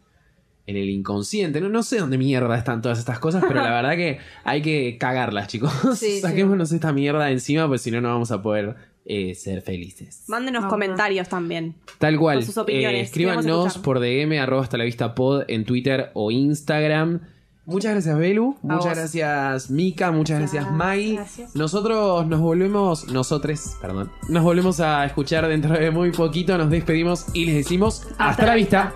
[0.69, 3.95] en el inconsciente, no, no sé dónde mierda están todas estas cosas, pero la verdad
[3.95, 5.73] que hay que cagarlas, chicos.
[5.97, 6.21] Sí, sí.
[6.21, 10.25] Saquémonos esta mierda de encima, pues si no, no vamos a poder eh, ser felices.
[10.27, 11.77] Mándenos No, comentarios también.
[11.99, 12.39] Tal cual.
[12.39, 16.33] Con sus opiniones, Eh, escríbanos por DM, arroba hasta la vista pod en Twitter o
[16.33, 17.21] Instagram.
[17.67, 18.57] Muchas gracias, Belu.
[18.63, 18.97] A muchas vos.
[18.97, 20.13] gracias, Mika.
[20.13, 21.17] Muchas gracias, Mai.
[21.17, 21.57] gracias.
[21.57, 26.57] Nosotros nos volvemos, nosotres, perdón, nos volvemos a escuchar dentro de muy poquito.
[26.57, 28.95] Nos despedimos y les decimos hasta, la vista.